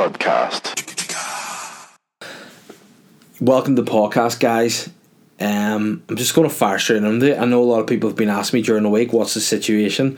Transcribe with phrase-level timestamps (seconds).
[0.00, 1.92] podcast.
[3.38, 4.88] Welcome to the podcast, guys.
[5.38, 7.38] Um, I'm just going to fire straight into it.
[7.38, 9.40] I know a lot of people have been asking me during the week, what's the
[9.40, 10.16] situation?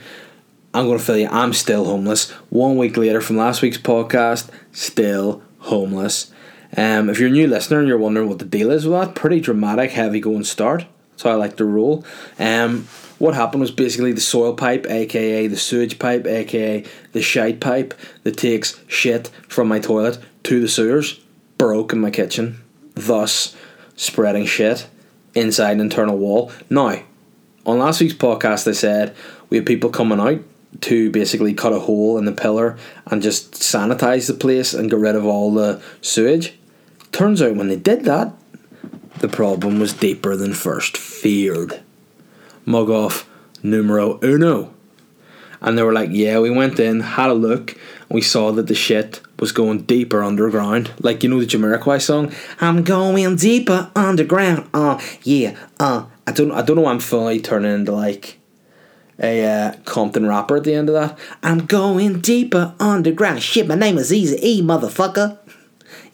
[0.73, 1.27] I'm going to fill you.
[1.29, 2.31] I'm still homeless.
[2.49, 6.31] One week later from last week's podcast, still homeless.
[6.77, 9.15] Um, if you're a new listener and you're wondering what the deal is with that,
[9.15, 10.85] pretty dramatic, heavy going start.
[11.11, 12.05] That's how I like to roll.
[12.39, 12.87] Um,
[13.19, 17.93] what happened was basically the soil pipe, aka the sewage pipe, aka the shite pipe
[18.23, 21.19] that takes shit from my toilet to the sewers,
[21.57, 22.61] broke in my kitchen,
[22.95, 23.55] thus
[23.95, 24.87] spreading shit
[25.35, 26.51] inside an internal wall.
[26.69, 27.01] Now,
[27.65, 29.15] on last week's podcast, I said
[29.49, 30.41] we had people coming out
[30.81, 34.99] to basically cut a hole in the pillar and just sanitize the place and get
[34.99, 36.53] rid of all the sewage.
[37.11, 38.33] Turns out when they did that,
[39.19, 41.82] the problem was deeper than first feared.
[42.65, 43.29] Mug off
[43.61, 44.73] numero uno.
[45.61, 48.67] And they were like, yeah, we went in, had a look, and we saw that
[48.67, 50.91] the shit was going deeper underground.
[50.99, 52.33] Like, you know the Jamiroquai song?
[52.59, 54.69] I'm going deeper underground.
[54.73, 56.05] Uh, yeah, uh.
[56.25, 58.39] I don't, I don't know I'm fully turning into like
[59.19, 61.19] a uh, Compton rapper at the end of that.
[61.41, 63.43] I'm going deeper underground.
[63.43, 65.37] Shit, my name is Easy E, motherfucker.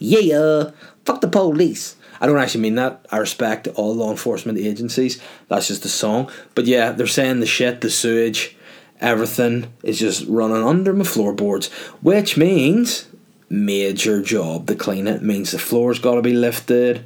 [0.01, 0.71] Yeah,
[1.03, 1.97] fuck the police.
[2.19, 3.05] I don't actually mean that.
[3.11, 5.21] I respect all law enforcement agencies.
[5.47, 6.29] That's just a song.
[6.55, 8.57] But yeah, they're saying the shit, the sewage,
[8.99, 11.67] everything is just running under my floorboards,
[12.01, 13.07] which means
[13.49, 15.21] major job to clean it.
[15.21, 17.03] Means the floor's got to be lifted.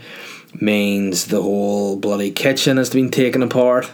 [0.60, 3.92] Means the whole bloody kitchen has been taken apart.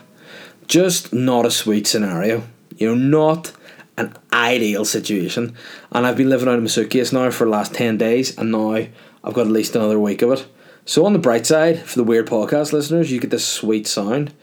[0.67, 2.43] Just not a sweet scenario.
[2.77, 3.51] You know, not
[3.97, 5.55] an ideal situation.
[5.91, 8.51] And I've been living out of my suitcase now for the last 10 days, and
[8.51, 10.47] now I've got at least another week of it.
[10.89, 14.33] So, on the bright side, for the weird podcast listeners, you get this sweet sound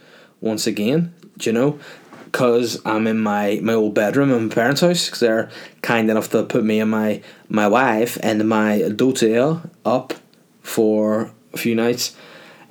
[0.41, 1.81] once again, do you know?
[2.27, 5.51] Because I'm in my, my old bedroom in my parents' house, because they're
[5.83, 10.15] kind enough to put me and my, my wife and my daughter up
[10.63, 12.15] for a few nights.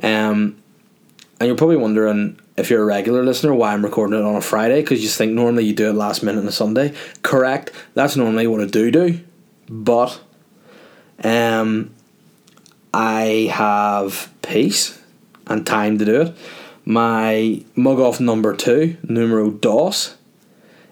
[0.01, 0.55] Um,
[1.41, 4.41] and you're probably wondering if you're a regular listener why I'm recording it on a
[4.41, 6.93] Friday, because you think normally you do it last minute on a Sunday.
[7.23, 9.19] Correct, that's normally what I do do.
[9.67, 10.21] But
[11.25, 11.94] um,
[12.97, 14.97] I have peace
[15.47, 16.37] and time to do it.
[16.85, 20.15] My mug off number two, numero dos,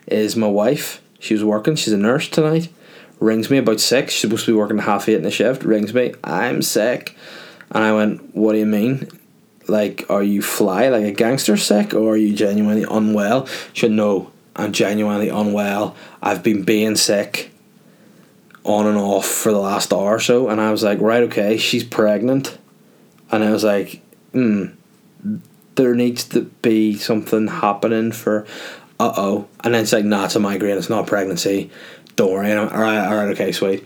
[0.07, 1.01] is my wife.
[1.19, 2.67] She was working, she's a nurse tonight.
[3.21, 4.11] Rings me about six.
[4.11, 5.63] She's supposed to be working half eight in the shift.
[5.63, 7.15] Rings me, I'm sick.
[7.71, 9.07] And I went, What do you mean?
[9.69, 13.45] Like, are you fly like a gangster sick or are you genuinely unwell?
[13.71, 15.95] She said, No, I'm genuinely unwell.
[16.21, 17.52] I've been being sick
[18.63, 20.49] on and off for the last hour or so.
[20.49, 22.57] And I was like, right, okay, she's pregnant.
[23.31, 24.01] And I was like,
[24.31, 24.67] hmm,
[25.75, 28.45] there needs to be something happening for,
[28.99, 29.47] uh oh.
[29.63, 31.71] And then it's like, nah, it's a migraine, it's not pregnancy.
[32.15, 32.53] Don't worry.
[32.53, 33.85] All right, all right, okay, sweet.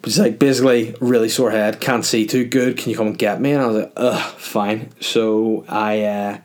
[0.00, 2.76] But it's like, basically, really sore head, can't see too good.
[2.76, 3.52] Can you come and get me?
[3.52, 4.90] And I was like, ugh, fine.
[5.00, 6.38] So I uh,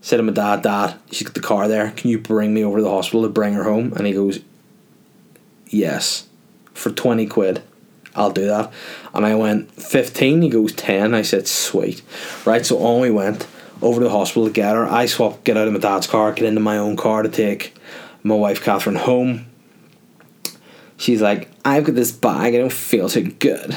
[0.00, 1.92] said to my dad, Dad, she's got the car there.
[1.92, 3.92] Can you bring me over to the hospital to bring her home?
[3.92, 4.40] And he goes,
[5.68, 6.26] yes
[6.74, 7.62] for 20 quid.
[8.14, 8.72] I'll do that.
[9.12, 10.42] And I went, 15?
[10.42, 11.14] He goes, 10.
[11.14, 12.02] I said, sweet.
[12.44, 13.46] Right, so on we went
[13.82, 14.86] over to the hospital to get her.
[14.86, 17.74] I swap, get out of my dad's car, get into my own car to take
[18.22, 19.46] my wife Catherine home.
[20.96, 23.76] She's like, I've got this bag, I don't feel too good.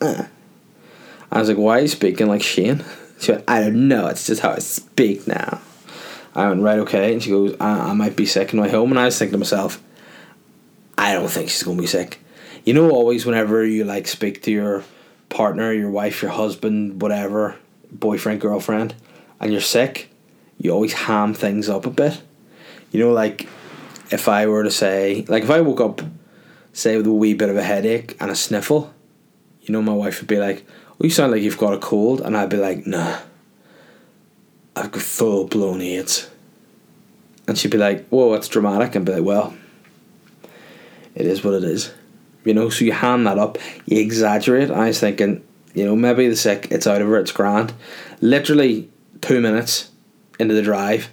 [0.00, 2.84] I was like, why are you speaking like Shane?
[3.20, 5.60] She went, I don't know, it's just how I speak now.
[6.34, 7.12] I went, right, okay.
[7.12, 8.90] And she goes, I, I might be sick in my home.
[8.90, 9.80] And I was thinking to myself,
[10.98, 12.18] I don't think she's going to be sick
[12.64, 14.82] you know always whenever you like speak to your
[15.28, 17.56] partner your wife your husband whatever
[17.92, 18.94] boyfriend girlfriend
[19.40, 20.10] and you're sick
[20.58, 22.22] you always ham things up a bit.
[22.90, 23.48] You know like
[24.10, 26.00] if i were to say like if i woke up
[26.72, 28.92] say with a wee bit of a headache and a sniffle
[29.62, 32.20] you know my wife would be like oh you sound like you've got a cold
[32.20, 33.18] and i'd be like nah
[34.76, 36.30] i've got full blown aids.
[37.46, 39.54] And she'd be like whoa that's dramatic and be like well
[41.14, 41.92] it is what it is
[42.44, 44.70] you know, so you hand that up, you exaggerate.
[44.70, 45.42] I was thinking,
[45.74, 47.72] you know, maybe the sick, it's out of her, it's grand.
[48.20, 49.90] Literally two minutes
[50.38, 51.10] into the drive,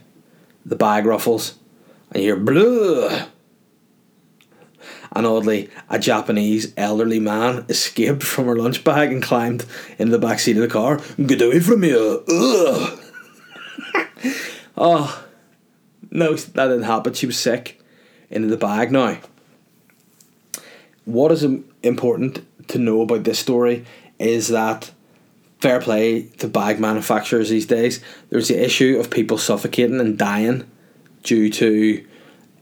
[0.65, 1.55] the bag ruffles,
[2.11, 3.09] and you're blue.
[5.13, 9.65] And oddly, a Japanese elderly man escaped from her lunch bag and climbed
[9.97, 11.01] into the back seat of the car.
[11.25, 11.83] Get away from!
[11.83, 12.99] Ugh.
[14.77, 15.25] oh,
[16.09, 17.13] no, that didn't happen.
[17.13, 17.77] She was sick.
[18.29, 19.17] Into the bag now
[21.05, 21.43] what is
[21.83, 23.85] important to know about this story
[24.19, 24.91] is that
[25.59, 28.03] fair play to bag manufacturers these days.
[28.29, 30.69] There's the issue of people suffocating and dying
[31.23, 32.05] due to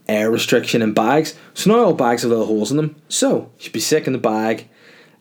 [0.06, 1.34] air restriction in bags.
[1.54, 2.96] So now all bags have little holes in them.
[3.08, 4.68] So you should be sick in the bag,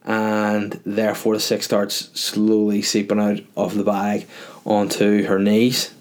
[0.04, 4.28] and therefore the sick starts slowly seeping out of the bag
[4.66, 5.94] onto her knees.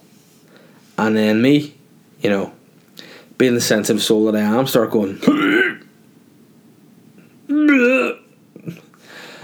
[0.97, 1.75] And then me,
[2.21, 2.53] you know,
[3.37, 5.21] being the sensitive soul that I am, start going.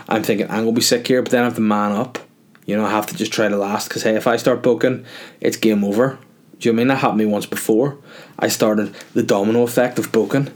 [0.08, 2.18] I'm thinking I'm gonna be sick here, but then I have to man up.
[2.66, 5.04] You know, I have to just try to last because hey, if I start booking,
[5.40, 6.18] it's game over.
[6.58, 7.98] Do you know I mean that happened to me once before?
[8.38, 10.48] I started the domino effect of booking.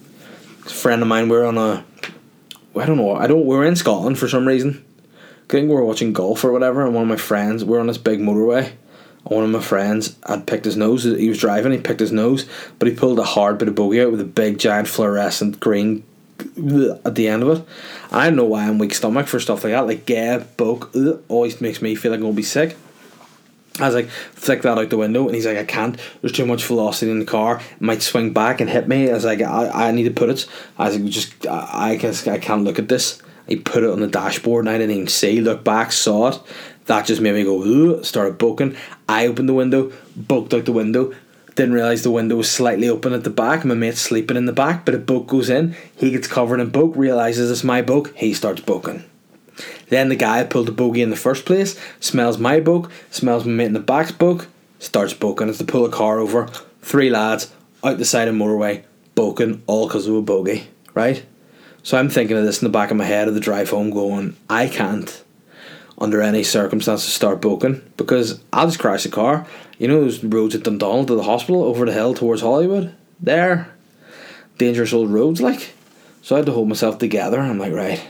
[0.64, 1.84] A friend of mine, we are on a,
[2.76, 3.44] I don't know, I don't.
[3.44, 4.84] We are in Scotland for some reason.
[5.14, 7.80] I think we were watching golf or whatever, and one of my friends, we are
[7.80, 8.72] on this big motorway.
[9.24, 11.04] One of my friends had picked his nose.
[11.04, 11.72] He was driving.
[11.72, 12.48] He picked his nose,
[12.78, 16.04] but he pulled a hard bit of bogey out with a big, giant, fluorescent green
[17.04, 17.64] at the end of it.
[18.10, 19.86] I don't know why I'm weak stomach for stuff like that.
[19.86, 20.94] Like Gab, Boke,
[21.28, 22.76] always makes me feel like I'm gonna be sick.
[23.80, 25.96] I was like, flick that out the window, and he's like, I can't.
[26.20, 27.60] There's too much velocity in the car.
[27.60, 29.08] It might swing back and hit me.
[29.08, 30.46] I was like, I, I need to put it.
[30.76, 33.22] I was like, just I, I can I can't look at this.
[33.46, 35.40] He put it on the dashboard, and I didn't even see.
[35.40, 36.40] Look back, saw it.
[36.86, 38.02] That just made me go.
[38.02, 38.76] Started boking.
[39.08, 41.14] I opened the window, boked out the window,
[41.58, 43.64] didn't realise the window was slightly open at the back.
[43.64, 45.74] My mate's sleeping in the back, but a boat goes in.
[45.96, 48.12] He gets covered in boat, realises it's my boat.
[48.14, 49.02] He starts boking.
[49.88, 53.50] Then the guy pulled the bogey in the first place, smells my boat, smells my
[53.50, 54.46] mate in the back's boat,
[54.78, 55.48] starts boking.
[55.48, 56.46] It's to pull a car over.
[56.80, 57.52] Three lads
[57.82, 58.84] out the side of motorway,
[59.16, 61.26] boking, all because of a bogey, right?
[61.82, 63.90] So I'm thinking of this in the back of my head of the drive home
[63.90, 65.24] going, I can't
[66.00, 69.46] under any circumstances start boking because I'll just crash the car.
[69.78, 72.94] You know those roads at Dundonald to the hospital over the hill towards Holywood?
[73.20, 73.72] There.
[74.58, 75.74] Dangerous old roads like.
[76.22, 77.40] So I had to hold myself together.
[77.40, 78.04] I'm like, right,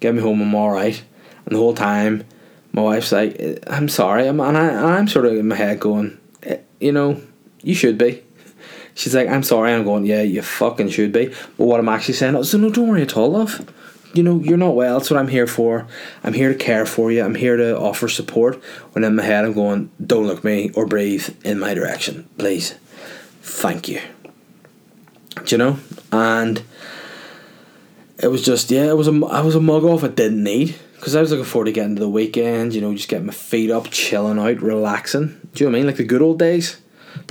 [0.00, 1.02] get me home, I'm alright.
[1.46, 2.24] And the whole time,
[2.72, 4.26] my wife's like, I'm sorry.
[4.26, 7.20] I'm, and, I, I'm sort of in my head going, eh, you know,
[7.62, 8.22] you should be.
[8.94, 9.72] She's like, I'm sorry.
[9.72, 11.26] I'm going, yeah, you fucking should be.
[11.56, 13.66] But what I'm actually saying is, no, don't worry at all, love
[14.14, 14.98] you know, you're not well.
[14.98, 15.86] That's what I'm here for.
[16.22, 17.22] I'm here to care for you.
[17.22, 18.62] I'm here to offer support.
[18.92, 22.74] When in my head, I'm going, don't look me or breathe in my direction, please.
[23.42, 24.00] Thank you.
[25.44, 25.78] Do you know?
[26.12, 26.62] And
[28.18, 30.76] it was just yeah, it was a I was a mug off I didn't need
[30.94, 32.72] because I was looking forward to getting to the weekend.
[32.72, 35.40] You know, just getting my feet up, chilling out, relaxing.
[35.52, 35.86] Do you know what I mean?
[35.86, 36.80] Like the good old days,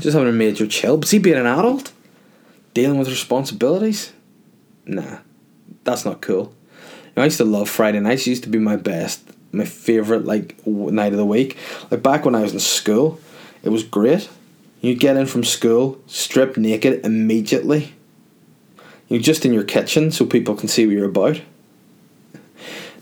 [0.01, 0.97] just having a major chill.
[0.97, 1.93] But see, being an adult,
[2.73, 4.11] dealing with responsibilities,
[4.85, 5.19] nah,
[5.83, 6.53] that's not cool.
[7.15, 8.25] I used to love Friday nights.
[8.25, 9.21] It used to be my best,
[9.51, 11.57] my favorite like night of the week.
[11.91, 13.19] Like back when I was in school,
[13.61, 14.29] it was great.
[14.81, 17.93] You get in from school, strip naked immediately.
[19.07, 21.41] You're just in your kitchen so people can see what you're about.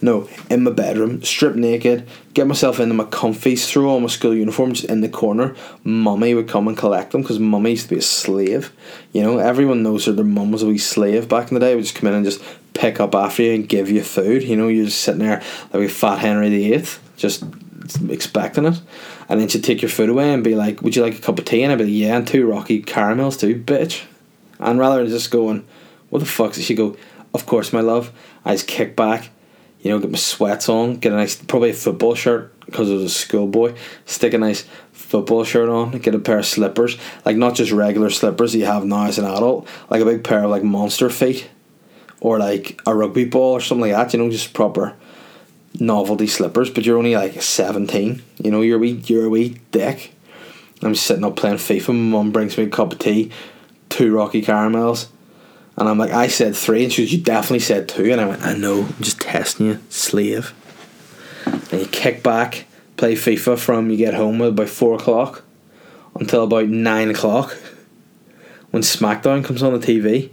[0.03, 4.33] No, in my bedroom, strip naked, get myself into my comfies, throw all my school
[4.33, 5.56] uniforms in the corner.
[5.83, 8.74] Mummy would come and collect them because mummy used to be a slave.
[9.13, 11.75] You know, everyone knows that their mum was a wee slave back in the day.
[11.75, 12.42] Would just come in and just
[12.74, 14.42] pick up after you and give you food.
[14.42, 17.44] You know, you're just sitting there like a fat Henry VIII, just
[18.09, 18.81] expecting it.
[19.30, 21.38] And then she'd take your food away and be like, Would you like a cup
[21.38, 21.62] of tea?
[21.62, 24.04] And I'd be like, Yeah, and two rocky caramels too, bitch.
[24.59, 25.68] And rather than just going,
[26.09, 26.56] What the fuck?
[26.56, 26.97] She go,
[27.36, 28.12] Of course, my love.
[28.44, 29.30] I just kick back
[29.81, 32.94] you know, get my sweats on, get a nice, probably a football shirt because I
[32.94, 33.75] was a schoolboy,
[34.06, 38.09] stick a nice football shirt on, get a pair of slippers, like not just regular
[38.09, 41.50] slippers you have now as an adult, like a big pair of like monster feet,
[42.19, 44.95] or like a rugby ball or something like that, you know, just proper
[45.80, 49.57] novelty slippers, but you're only like 17, you know, you're a wee, you're a wee
[49.71, 50.14] dick.
[50.83, 53.31] I'm sitting up playing FIFA, my mum brings me a cup of tea,
[53.90, 55.09] two Rocky caramels,
[55.81, 58.11] and I'm like, I said three, and she goes, You definitely said two.
[58.11, 60.54] And I went, I know, I'm just testing you, slave.
[61.45, 62.66] And you kick back,
[62.97, 65.44] play FIFA from you get home at about four o'clock
[66.19, 67.57] until about nine o'clock.
[68.69, 70.30] When SmackDown comes on the TV,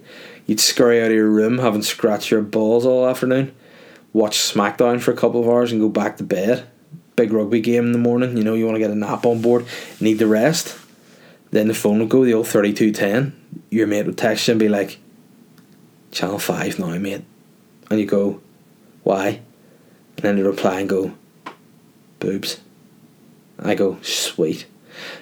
[0.46, 3.54] you'd scurry out of your room having scratched your balls all afternoon,
[4.12, 6.68] watch SmackDown for a couple of hours, and go back to bed.
[7.16, 9.40] Big rugby game in the morning, you know, you want to get a nap on
[9.40, 9.64] board,
[9.98, 10.78] need the rest.
[11.52, 13.62] Then the phone would go, the old 3210.
[13.70, 14.98] Your mate would text you and be like,
[16.10, 17.24] Channel 5 now, mate.
[17.90, 18.40] And you go,
[19.02, 19.40] why?
[20.16, 21.14] And then they reply and go,
[22.20, 22.60] boobs.
[23.58, 24.66] I go, sweet.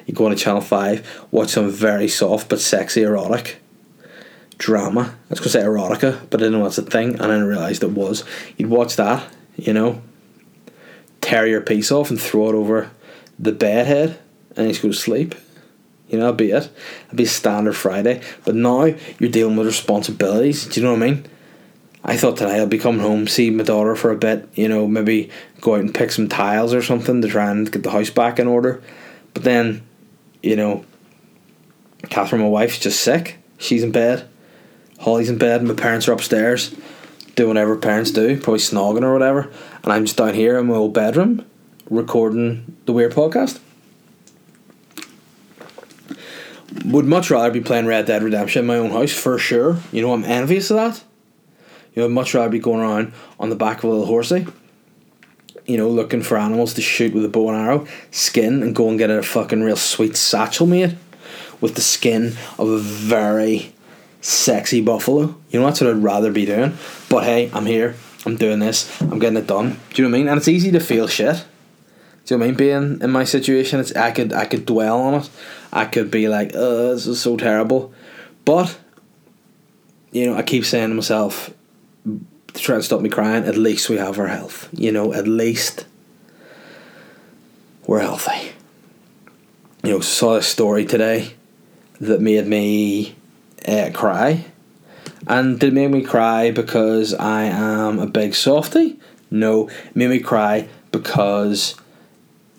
[0.07, 3.59] You go on to Channel 5, watch some very soft but sexy erotic
[4.59, 5.01] drama.
[5.01, 7.43] I was going to say erotica, but I didn't know that's a thing, and then
[7.43, 8.25] I realised it was.
[8.57, 10.03] You'd watch that, you know,
[11.21, 12.91] tear your piece off and throw it over
[13.39, 14.19] the bed head,
[14.57, 15.35] and you just go to sleep.
[16.09, 16.71] You know, that'd be it.
[17.05, 18.23] That'd be standard Friday.
[18.45, 18.85] But now
[19.19, 20.67] you're dealing with responsibilities.
[20.67, 21.27] Do you know what I mean?
[22.05, 24.87] I thought tonight I'd be coming home, see my daughter for a bit, you know,
[24.87, 25.29] maybe
[25.61, 28.39] go out and pick some tiles or something to try and get the house back
[28.39, 28.81] in order.
[29.35, 29.83] But then,
[30.41, 30.85] you know,
[32.09, 33.39] Catherine, my wife's just sick.
[33.59, 34.29] She's in bed.
[35.01, 35.65] Holly's in bed.
[35.65, 36.77] My parents are upstairs.
[37.37, 39.51] doing whatever parents do, probably snogging or whatever,
[39.85, 41.45] and I'm just down here in my old bedroom
[41.89, 43.61] recording the Weird Podcast.
[46.85, 49.79] Would much rather be playing Red Dead Redemption in my own house for sure.
[49.93, 51.05] You know, I'm envious of that.
[51.95, 54.47] You know, I'd much rather be going around on the back of a little horsey.
[55.65, 58.89] You know, looking for animals to shoot with a bow and arrow, skin, and go
[58.89, 60.97] and get a fucking real sweet satchel made
[61.61, 63.73] with the skin of a very
[64.21, 65.37] sexy buffalo.
[65.51, 66.77] You know, that's what I'd rather be doing.
[67.09, 67.97] But hey, I'm here.
[68.25, 69.01] I'm doing this.
[69.01, 69.79] I'm getting it done.
[69.91, 70.29] Do you know what I mean?
[70.29, 71.45] And it's easy to feel shit.
[72.27, 72.57] Do you know what I mean?
[72.57, 75.31] Being in my situation, it's I could I could dwell on it.
[75.73, 77.93] I could be like, oh, this is so terrible.
[78.45, 78.79] But
[80.11, 81.51] you know, I keep saying to myself
[82.05, 84.69] to try and stop me crying, at least we have our health.
[84.73, 85.87] You know, at least
[87.87, 88.53] we're healthy.
[89.85, 91.35] You know, saw a story today
[92.01, 93.15] that made me
[93.67, 94.47] uh, cry.
[95.29, 98.99] And it make me cry because I am a big softy?
[99.31, 101.75] No, made me cry because,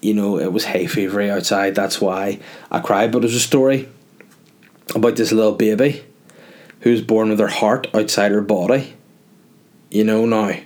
[0.02, 1.76] you know, it was hay fevery outside.
[1.76, 2.40] That's why
[2.72, 3.12] I cried.
[3.12, 3.90] But it was a story
[4.96, 6.04] about this little baby
[6.82, 8.96] who was born with her heart outside her body.
[9.90, 10.60] You know, now,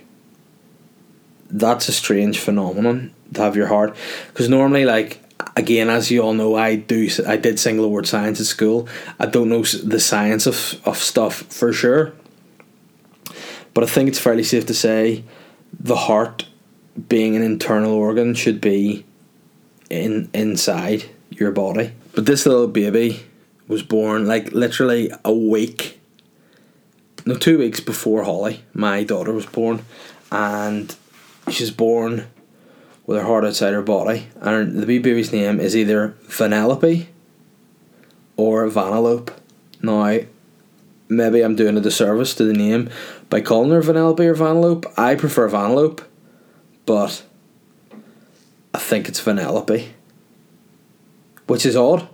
[1.50, 3.96] that's a strange phenomenon to have your heart.
[4.28, 5.22] Because normally, like,
[5.56, 8.88] again, as you all know, I do I did single word science at school.
[9.18, 12.12] I don't know the science of, of stuff for sure,
[13.74, 15.24] but I think it's fairly safe to say
[15.78, 16.46] the heart,
[17.08, 19.04] being an internal organ, should be
[19.92, 21.92] in inside your body.
[22.14, 23.24] But this little baby
[23.68, 26.00] was born like literally a week,
[27.24, 29.84] no, two weeks before Holly, my daughter, was born,
[30.30, 30.94] and
[31.48, 32.26] she's born
[33.06, 37.06] with her heart outside her body, and the wee baby's name is either Vanellope
[38.36, 39.32] or Vanellope.
[39.82, 40.18] Now,
[41.08, 42.90] maybe I'm doing a disservice to the name
[43.28, 44.92] by calling her Vanellope or Vanellope.
[44.96, 46.04] I prefer Vanellope,
[46.86, 47.24] but
[48.74, 49.88] I think it's Vanellope,
[51.46, 52.08] which is odd.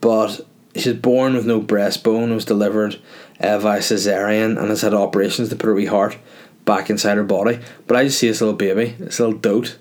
[0.00, 0.40] But
[0.74, 3.00] she's born with no breastbone, was delivered
[3.40, 6.18] uh, via cesarean, and has had operations to put her wee heart
[6.64, 7.60] back inside her body.
[7.86, 9.78] But I just see this little baby, this little dote,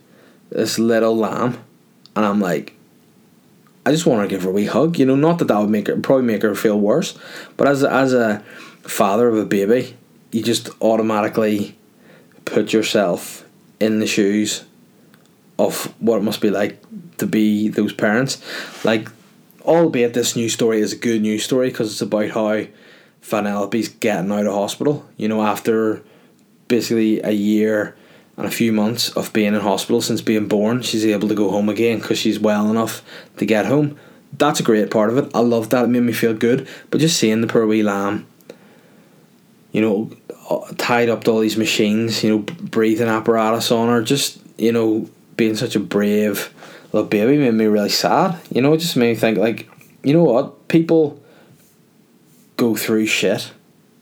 [0.50, 1.64] this little lamb,
[2.16, 2.76] and I'm like,
[3.86, 5.00] I just want to give her a wee hug.
[5.00, 7.18] You know, not that that would make her probably make her feel worse,
[7.58, 8.44] but as as a
[8.84, 9.98] father of a baby,
[10.32, 11.78] you just automatically
[12.46, 13.46] put yourself
[13.80, 14.66] in the shoes
[15.66, 16.82] of what it must be like
[17.18, 18.42] to be those parents.
[18.84, 19.10] Like,
[19.62, 22.66] albeit this news story is a good news story because it's about how
[23.24, 25.06] Vanellope's getting out of hospital.
[25.18, 26.02] You know, after
[26.68, 27.96] basically a year
[28.38, 30.82] and a few months of being in hospital since being born.
[30.82, 33.04] She's able to go home again because she's well enough
[33.38, 34.00] to get home.
[34.38, 35.30] That's a great part of it.
[35.36, 35.86] I love that.
[35.86, 36.68] It made me feel good.
[36.90, 38.26] But just seeing the poor wee lamb,
[39.74, 40.12] you know,
[40.50, 44.72] uh, tied up to all these machines, you know, breathing apparatus on her, just, you
[44.72, 45.10] know,
[45.42, 46.54] being such a brave
[46.92, 48.40] little baby made me really sad.
[48.52, 49.68] You know, it just made me think, like,
[50.04, 50.68] you know what?
[50.68, 51.20] People
[52.58, 53.52] go through shit.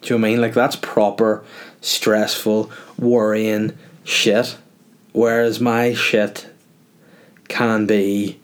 [0.02, 0.42] Do you know what I mean?
[0.42, 1.42] Like, that's proper
[1.80, 4.58] stressful, worrying shit.
[5.14, 6.46] Whereas my shit
[7.48, 8.38] can be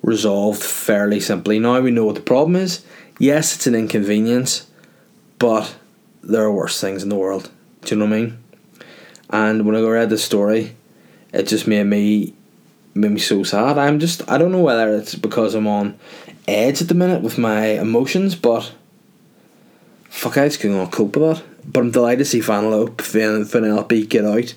[0.00, 1.58] resolved fairly simply.
[1.58, 2.84] Now we know what the problem is.
[3.18, 4.70] Yes, it's an inconvenience,
[5.40, 5.74] but
[6.22, 7.50] there are worse things in the world.
[7.82, 8.38] Do you know what I mean?
[9.30, 10.76] And when I read this story,
[11.32, 12.34] it just made me
[12.94, 13.78] made me so sad.
[13.78, 15.98] I'm just I don't know whether it's because I'm on
[16.48, 18.72] edge at the minute with my emotions, but
[20.08, 24.24] fuck I just couldn't cope with that but I'm delighted to see Vanellope, Vanellope get
[24.24, 24.54] out,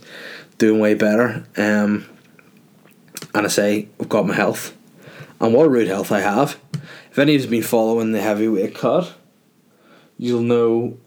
[0.57, 1.45] doing way better.
[1.57, 2.05] Um,
[3.33, 4.75] and I say, I've got my health.
[5.39, 6.57] And what a rude health I have.
[7.11, 9.13] If any of you's been following the heavyweight cut,
[10.17, 10.97] you'll know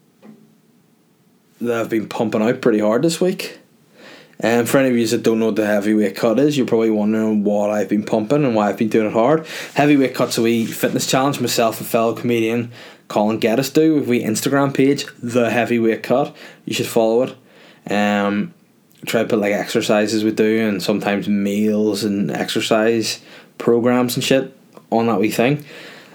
[1.60, 3.58] that I've been pumping out pretty hard this week.
[4.38, 6.66] And um, for any of you that don't know what the heavyweight cut is, you're
[6.66, 9.46] probably wondering what I've been pumping and why I've been doing it hard.
[9.74, 11.40] Heavyweight cut's a wee fitness challenge.
[11.40, 12.70] Myself, and fellow comedian,
[13.08, 13.98] Colin Geddes do.
[13.98, 17.36] If we Instagram page, the heavyweight cut, you should follow it.
[17.90, 18.52] Um,
[19.06, 23.20] try to put like exercises we do and sometimes meals and exercise
[23.56, 24.54] programs and shit
[24.90, 25.64] on that wee thing.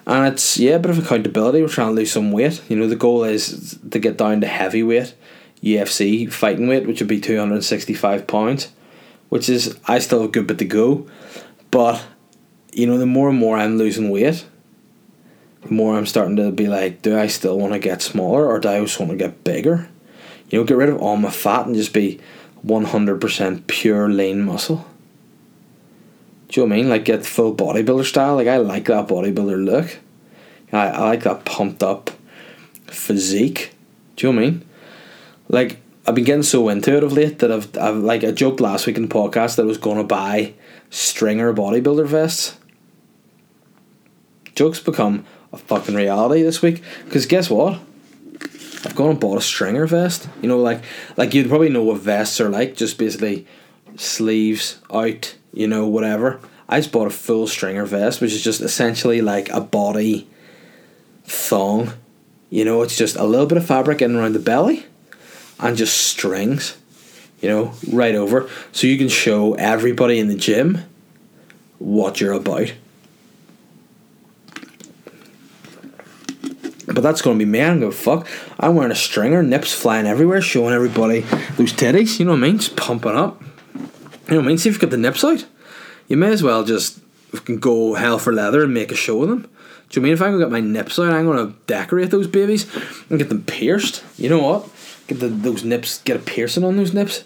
[0.05, 1.61] And it's yeah, a bit of accountability.
[1.61, 2.61] We're trying to lose some weight.
[2.69, 5.15] You know, the goal is to get down to heavyweight
[5.63, 8.71] UFC fighting weight, which would be 265 pounds,
[9.29, 11.07] which is, I still have a good bit to go.
[11.69, 12.03] But,
[12.73, 14.45] you know, the more and more I'm losing weight,
[15.61, 18.59] the more I'm starting to be like, do I still want to get smaller or
[18.59, 19.89] do I just want to get bigger?
[20.49, 22.19] You know, get rid of all my fat and just be
[22.65, 24.85] 100% pure lean muscle.
[26.49, 26.89] Do you know what I mean?
[26.89, 28.35] Like, get full bodybuilder style.
[28.35, 29.97] Like, I like that bodybuilder look.
[30.73, 32.11] I, I like that pumped up
[32.87, 33.73] physique.
[34.15, 34.65] Do you know what I mean?
[35.51, 38.61] Like, I've been getting so into it of late that I've, I've like I joked
[38.61, 40.53] last week in the podcast that I was to buy
[40.89, 42.57] stringer bodybuilder vests.
[44.55, 47.79] Jokes become a fucking reality this week because guess what?
[48.83, 50.27] I've gone and bought a stringer vest.
[50.41, 50.83] You know, like
[51.17, 52.75] like you'd probably know what vests are like.
[52.75, 53.45] Just basically
[53.97, 55.35] sleeves out.
[55.53, 56.39] You know, whatever.
[56.69, 60.29] I just bought a full stringer vest, which is just essentially like a body
[61.25, 61.91] thong.
[62.49, 64.85] You know, it's just a little bit of fabric in around the belly
[65.61, 66.77] and just strings,
[67.39, 68.49] you know, right over.
[68.71, 70.83] So you can show everybody in the gym
[71.77, 72.73] what you're about.
[76.87, 77.61] But that's to be me.
[77.61, 78.27] I don't give a fuck.
[78.59, 81.21] I'm wearing a stringer, nips flying everywhere, showing everybody
[81.55, 82.19] those titties.
[82.19, 82.57] You know what I mean?
[82.57, 83.41] Just pumping up.
[83.41, 83.79] You
[84.31, 84.57] know what I mean?
[84.57, 85.45] See if you've got the nips out.
[86.07, 86.99] You may as well just
[87.59, 89.49] go hell for leather and make a show of them.
[89.89, 92.65] Do you mean if I'm gonna get my nips out, I'm gonna decorate those babies
[93.09, 94.03] and get them pierced?
[94.17, 94.69] You know what?
[95.07, 97.25] Get the, those nips, get a piercing on those nips.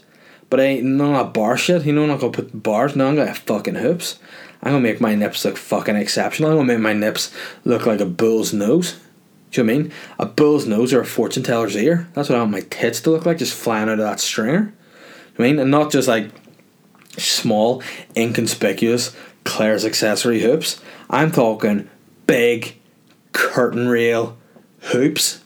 [0.50, 1.86] But I ain't that bar shit.
[1.86, 2.96] You know, I'm not gonna put bars.
[2.96, 4.20] No, I'm gonna have fucking hoops.
[4.62, 6.52] I'm gonna make my nips look fucking exceptional.
[6.52, 9.00] I'm gonna make my nips look like a bull's nose.
[9.52, 9.94] Do you know what I mean?
[10.20, 12.08] A bull's nose or a fortune teller's ear.
[12.14, 14.74] That's what I want my tits to look like, just flying out of that stringer.
[15.38, 16.30] I mean, and not just like
[17.18, 17.82] small,
[18.16, 19.16] inconspicuous
[19.46, 20.82] Claire's accessory hoops.
[21.10, 21.90] I'm talking
[22.28, 22.78] big
[23.32, 24.38] curtain rail
[24.80, 25.42] hoops.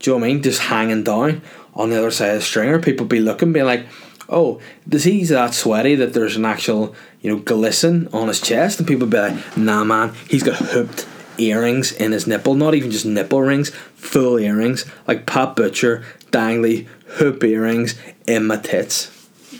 [0.00, 0.42] Do you know what I mean?
[0.42, 1.42] Just hanging down
[1.74, 2.80] on the other side of the stringer.
[2.80, 3.86] People be looking, being like,
[4.28, 8.78] oh, does he's that sweaty that there's an actual, you know, glisten on his chest?
[8.78, 11.06] And people be like, nah, man, he's got hooped
[11.38, 12.54] earrings in his nipple.
[12.54, 14.84] Not even just nipple rings, full earrings.
[15.06, 19.10] Like Pat Butcher, dangly hoop earrings in my tits.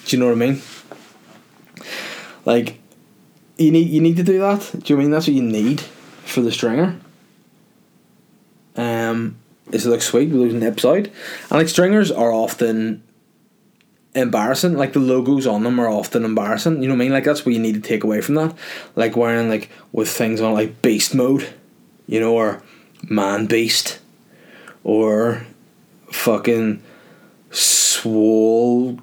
[0.07, 0.63] Do you know what I mean?
[2.47, 2.79] Like,
[3.59, 4.71] you need you need to do that.
[4.83, 5.83] Do you mean that's what you need
[6.25, 6.99] for the stringer?
[8.77, 9.37] Um,
[9.73, 11.07] is it look sweet with those nips out?
[11.07, 13.03] And like stringers are often
[14.15, 14.77] embarrassing.
[14.77, 16.83] Like the logos on them are often embarrassing.
[16.83, 17.13] You know what I mean?
[17.13, 18.57] Like that's what you need to take away from that.
[18.97, 21.49] Like wearing like with things on like beast mode,
[22.07, 22.63] you know, or
[23.09, 24.01] man beast,
[24.85, 25.47] or
[26.11, 26.83] fucking
[27.51, 28.99] swole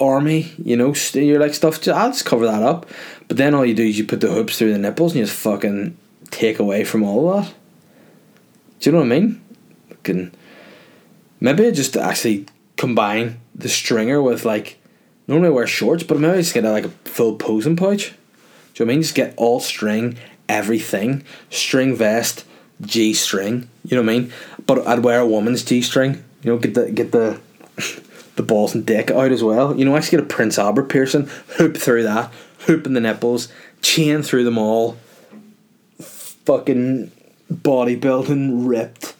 [0.00, 0.52] army.
[0.62, 1.86] You know, you're like stuff.
[1.88, 2.86] I'll just cover that up.
[3.28, 5.26] But then all you do is you put the hoops through the nipples and you
[5.26, 5.96] just fucking
[6.30, 7.54] take away from all of that.
[8.80, 9.42] Do you know what I mean?
[10.06, 10.32] Can
[11.40, 14.78] maybe just actually combine the stringer with like
[15.26, 18.14] normally I wear shorts, but maybe I just get a, like a full posing pouch.
[18.74, 19.02] Do you know what I mean?
[19.02, 20.16] Just get all string,
[20.48, 22.44] everything, string vest,
[22.82, 23.68] G string.
[23.84, 24.32] You know what I mean?
[24.66, 26.22] But I'd wear a woman's G string.
[26.42, 27.40] You know, get the get the
[28.36, 29.76] the balls and dick out as well.
[29.76, 33.00] You know, I just get a Prince Albert piercing, hoop through that, hoop in the
[33.00, 33.48] nipples,
[33.82, 34.96] chain through them all.
[35.98, 37.10] Fucking
[37.52, 39.15] bodybuilding, ripped,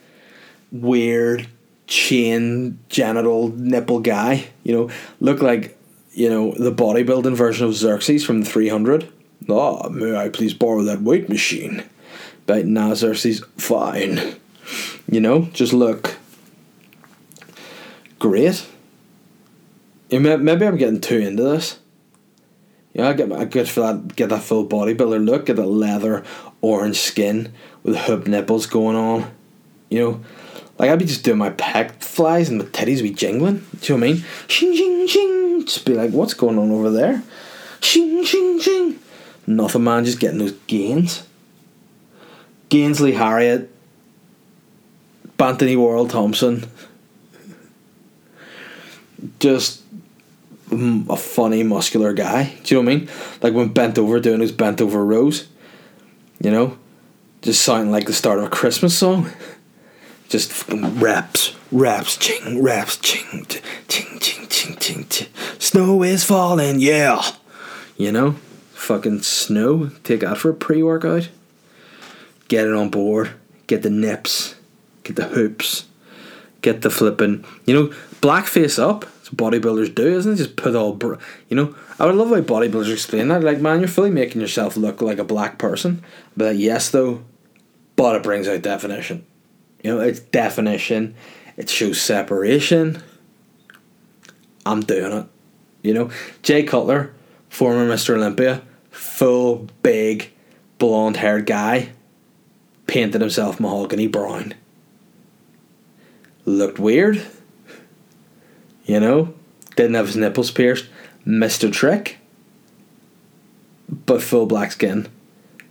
[0.72, 1.48] weird,
[1.86, 4.46] chain genital nipple guy.
[4.64, 5.78] You know, look like
[6.12, 9.12] you know the bodybuilding version of Xerxes from the three hundred.
[9.48, 11.84] Ah, may I please borrow that weight machine?
[12.46, 14.36] But nah, Xerxes, fine.
[15.10, 16.16] You know, just look
[18.18, 18.66] great.
[20.10, 21.78] Maybe I'm getting too into this.
[22.92, 26.24] Yeah, I get I get for that get that full bodybuilder look, get that leather
[26.62, 27.52] orange skin
[27.82, 29.30] with hoop nipples going on.
[29.90, 30.20] You know,
[30.78, 33.64] like I'd be just doing my pec flies and the titties be jingling.
[33.80, 34.24] Do you know what I mean?
[34.48, 35.66] Shing shing shing.
[35.66, 37.22] Just be like, what's going on over there?
[37.80, 38.98] Shing shing shing.
[39.46, 40.04] Nothing, man.
[40.04, 41.22] Just getting those gains.
[42.68, 43.70] Gainsley Harriott,
[45.38, 46.68] Anthony Worrell Thompson.
[49.38, 49.82] Just
[50.70, 52.54] a funny, muscular guy.
[52.64, 53.08] Do you know what I mean?
[53.40, 55.46] Like when bent over doing his bent over rows.
[56.40, 56.78] You know?
[57.42, 59.30] Just sounding like the start of a Christmas song.
[60.28, 65.28] Just raps, raps, ching, raps, ching, ching, ching, ching, ching, ching.
[65.58, 67.22] Snow is falling, yeah.
[67.96, 68.32] You know?
[68.74, 69.90] Fucking snow.
[70.02, 71.28] Take out for a pre workout.
[72.48, 73.32] Get it on board.
[73.66, 74.56] Get the nips.
[75.04, 75.86] Get the hoops.
[76.60, 77.44] Get the flipping.
[77.64, 77.86] You know,
[78.20, 80.36] blackface up bodybuilders do, isn't it?
[80.36, 81.16] Just put all, br-
[81.48, 81.74] you know.
[81.98, 83.42] I would love how bodybuilders explain that.
[83.42, 86.04] Like, man, you're fully making yourself look like a black person.
[86.36, 87.22] But yes, though,
[87.96, 89.24] but it brings out definition.
[89.86, 91.14] You know, it's definition.
[91.56, 93.00] It shows separation.
[94.64, 95.26] I'm doing it.
[95.82, 96.10] You know,
[96.42, 97.14] Jay Cutler,
[97.48, 98.16] former Mr.
[98.16, 100.32] Olympia, full big
[100.78, 101.90] blonde haired guy,
[102.88, 104.54] painted himself mahogany brown.
[106.44, 107.24] Looked weird
[108.86, 109.34] you know,
[109.76, 110.86] didn't have his nipples pierced.
[111.24, 111.72] Mr.
[111.72, 112.18] Trick,
[113.88, 115.06] but full black skin,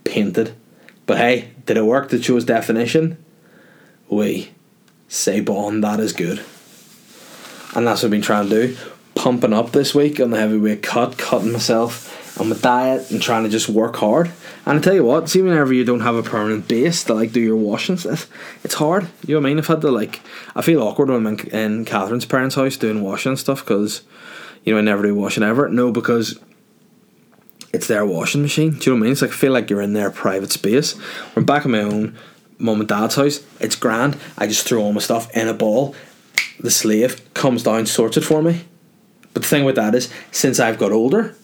[0.04, 0.54] painted.
[1.04, 3.22] But hey, did it work to show his definition?
[4.08, 4.50] We
[5.08, 6.44] say bon, that is good.
[7.74, 8.76] and that's what I've been trying to do.
[9.14, 13.44] Pumping up this week on the heavyweight cut, cutting myself on my diet, and trying
[13.44, 14.30] to just work hard.
[14.66, 17.32] And I tell you what, see, whenever you don't have a permanent base to like
[17.32, 18.28] do your washing stuff,
[18.62, 19.08] it's hard.
[19.26, 19.58] You know what I mean?
[19.58, 20.20] I've had to like,
[20.54, 24.02] I feel awkward when I'm in, in Catherine's parents' house doing washing and stuff because,
[24.64, 25.68] you know, I never do washing ever.
[25.68, 26.38] No, because
[27.72, 28.72] it's their washing machine.
[28.72, 29.12] Do you know what I mean?
[29.12, 30.92] It's like I feel like you're in their private space.
[31.34, 32.18] When back in my own
[32.58, 34.16] mum and dad's house, it's grand.
[34.38, 35.94] I just throw all my stuff in a ball.
[36.60, 38.64] The slave comes down, sorts it for me.
[39.32, 41.34] But the thing with that is, since I've got older,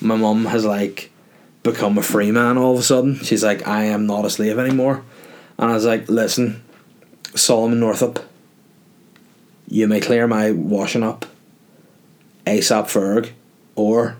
[0.00, 1.10] my mum has like
[1.62, 3.16] become a free man all of a sudden.
[3.16, 5.04] She's like, I am not a slave anymore.
[5.58, 6.62] And I was like, listen,
[7.34, 8.20] Solomon Northup,
[9.68, 11.26] you may clear my washing up
[12.46, 13.30] ASAP Ferg,
[13.74, 14.16] or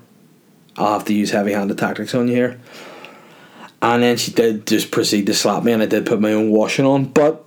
[0.76, 2.60] I'll have to use heavy handed tactics on you here.
[3.82, 6.50] And then she did just proceed to slap me, and I did put my own
[6.50, 7.06] washing on.
[7.06, 7.44] But,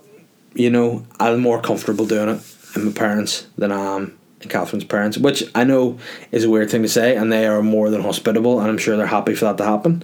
[0.53, 2.41] you know, I'm more comfortable doing it
[2.75, 5.97] in my parents than I am in Catherine's parents, which I know
[6.31, 8.95] is a weird thing to say, and they are more than hospitable, and I'm sure
[8.95, 10.03] they're happy for that to happen.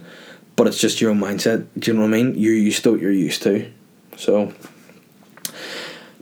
[0.56, 1.66] But it's just your own mindset.
[1.78, 2.34] Do you know what I mean?
[2.34, 3.70] You're used to what you're used to.
[4.16, 4.52] So,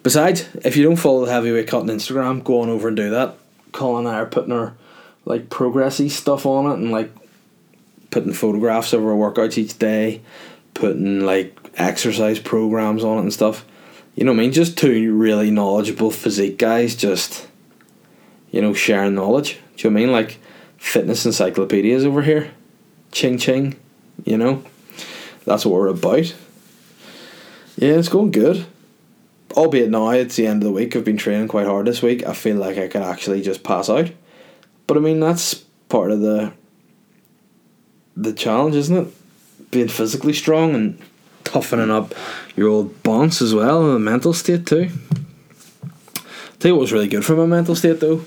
[0.02, 3.10] besides, if you don't follow the heavyweight cut on Instagram, go on over and do
[3.10, 3.36] that.
[3.72, 4.74] Colin and I are putting our
[5.24, 7.10] like progressy stuff on it and like
[8.14, 10.22] putting photographs of our workouts each day,
[10.72, 13.66] putting like exercise programs on it and stuff.
[14.14, 14.52] You know what I mean?
[14.52, 17.48] Just two really knowledgeable physique guys just
[18.52, 19.58] you know, sharing knowledge.
[19.76, 20.12] Do you know what I mean?
[20.12, 20.38] Like
[20.76, 22.52] fitness encyclopedias over here.
[23.10, 23.74] Ching ching,
[24.24, 24.62] you know?
[25.44, 26.32] That's what we're about.
[27.76, 28.64] Yeah, it's going good.
[29.54, 30.94] Albeit now it's the end of the week.
[30.94, 32.24] I've been training quite hard this week.
[32.24, 34.12] I feel like I could actually just pass out.
[34.86, 35.54] But I mean that's
[35.88, 36.52] part of the
[38.16, 39.70] the challenge, isn't it?
[39.70, 41.00] Being physically strong and
[41.44, 42.14] toughening up
[42.56, 44.90] your old bonds as well, and the mental state too.
[46.58, 48.24] Tell you what was really good for my mental state though.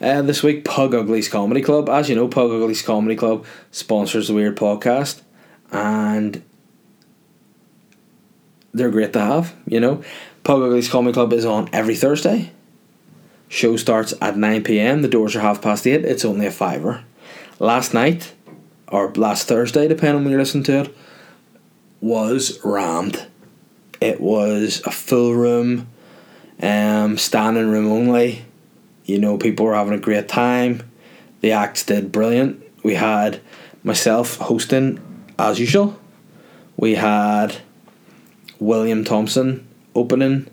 [0.00, 1.88] Uh, this week, Pug Uglies Comedy Club.
[1.88, 5.22] As you know, Pug Uglies Comedy Club sponsors the Weird Podcast,
[5.70, 6.42] and
[8.72, 9.54] they're great to have.
[9.66, 10.02] You know,
[10.44, 12.52] Pug Uglies Comedy Club is on every Thursday.
[13.48, 15.02] Show starts at 9 pm.
[15.02, 16.04] The doors are half past 8.
[16.04, 17.04] It's only a fiver.
[17.58, 18.34] Last night,
[18.90, 20.96] or last Thursday, depending on when you're listening to it,
[22.00, 23.26] was rammed.
[24.00, 25.88] It was a full room,
[26.62, 28.44] um, standing room only.
[29.04, 30.82] You know, people were having a great time.
[31.40, 32.62] The acts did brilliant.
[32.82, 33.40] We had
[33.82, 35.00] myself hosting
[35.38, 35.98] as usual.
[36.76, 37.56] We had
[38.58, 40.48] William Thompson opening.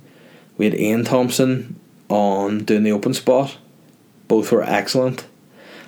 [0.57, 3.57] We had Ian Thompson on doing the open spot.
[4.27, 5.25] Both were excellent.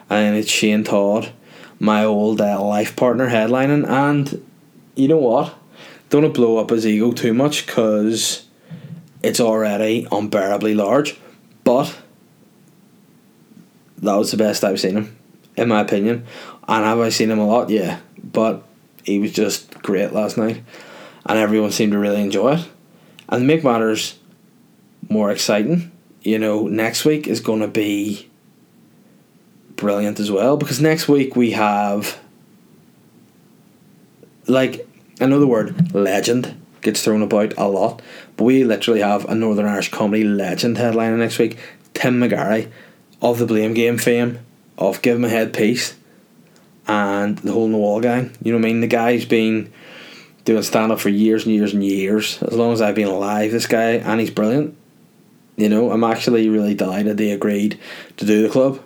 [0.09, 1.31] And it's Shane Todd,
[1.79, 3.87] my old uh, life partner, headlining.
[3.87, 4.45] And
[4.95, 5.55] you know what?
[6.09, 8.45] Don't blow up his ego too much because
[9.21, 11.19] it's already unbearably large.
[11.63, 11.97] But
[13.97, 15.17] that was the best I've seen him,
[15.55, 16.25] in my opinion.
[16.67, 17.69] And have I seen him a lot?
[17.69, 17.99] Yeah.
[18.23, 18.63] But
[19.03, 20.63] he was just great last night.
[21.25, 22.69] And everyone seemed to really enjoy it.
[23.27, 24.17] And make matters
[25.09, 25.91] more exciting
[26.27, 28.29] you know, next week is going to be
[29.77, 32.19] brilliant as well because next week we have
[34.47, 38.01] like the word legend gets thrown about a lot,
[38.35, 41.57] but we literally have a Northern Irish comedy legend headliner next week.
[41.93, 42.69] Tim McGarry
[43.21, 44.39] of the Blame Game fame,
[44.77, 45.95] of Give My Head Peace,
[46.87, 48.35] and the Hole in the Wall gang.
[48.41, 48.81] You know what I mean?
[48.81, 49.73] The guy's been
[50.45, 52.41] doing stand up for years and years and years.
[52.43, 54.77] As long as I've been alive, this guy, and he's brilliant.
[55.55, 57.79] You know, I'm actually really delighted they agreed
[58.17, 58.79] to do the club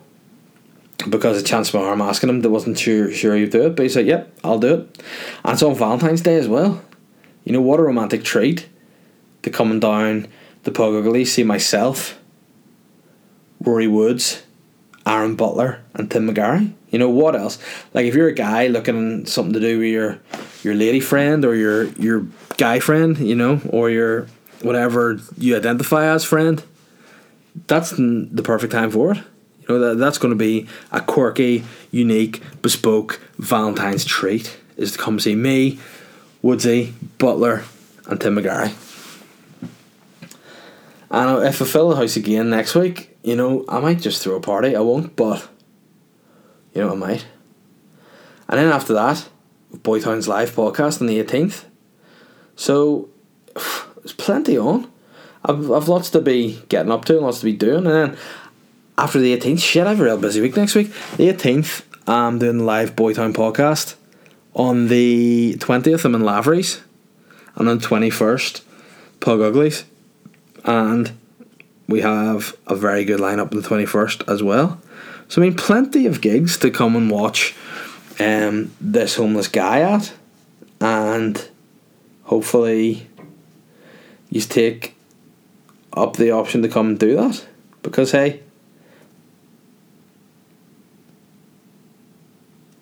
[1.10, 3.84] because a chance my arm asking him, that wasn't sure sure he'd do it, but
[3.84, 5.04] he said, "Yep, I'll do it."
[5.44, 6.82] And it's on Valentine's Day as well.
[7.44, 8.68] You know what a romantic treat
[9.44, 10.28] to coming down
[10.64, 12.20] the Pug Ugly, see myself,
[13.60, 14.44] Rory Woods,
[15.06, 16.74] Aaron Butler, and Tim McGarry.
[16.90, 17.58] You know what else?
[17.94, 20.20] Like if you're a guy looking something to do with your
[20.64, 24.28] your lady friend or your your guy friend, you know, or your
[24.62, 26.64] whatever you identify as friend,
[27.68, 29.24] that's the perfect time for it.
[29.80, 34.58] That that's going to be a quirky, unique, bespoke Valentine's treat.
[34.78, 35.80] Is to come see me,
[36.42, 37.64] Woodsy, Butler,
[38.08, 38.74] and Tim McGarry.
[41.12, 44.36] And if I fill the house again next week, you know I might just throw
[44.36, 44.76] a party.
[44.76, 45.48] I won't, but
[46.74, 47.26] you know I might.
[48.48, 49.28] And then after that,
[49.74, 51.66] Boytown's live podcast on the eighteenth.
[52.56, 53.10] So
[53.98, 54.90] there's plenty on.
[55.44, 57.86] I've, I've lots to be getting up to and lots to be doing.
[57.86, 58.18] And then
[58.98, 60.92] after the 18th, shit, I have a real busy week next week.
[61.18, 63.96] The 18th, I'm doing the live Boytown podcast.
[64.54, 66.82] On the 20th, I'm in Lavery's.
[67.56, 68.62] And on the 21st,
[69.20, 69.86] Pug Uglies.
[70.64, 71.12] And
[71.88, 74.82] we have a very good lineup on the 21st as well.
[75.28, 77.56] So, I mean, plenty of gigs to come and watch
[78.20, 80.14] um, this homeless guy at.
[80.80, 81.48] And
[82.24, 83.08] hopefully,
[84.30, 84.96] you take
[85.94, 87.46] up the option to come and do that.
[87.84, 88.42] Because, hey,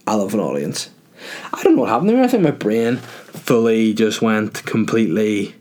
[0.10, 0.90] I love an audience.
[1.54, 2.24] I don't know what happened there.
[2.24, 5.54] I think my brain fully just went completely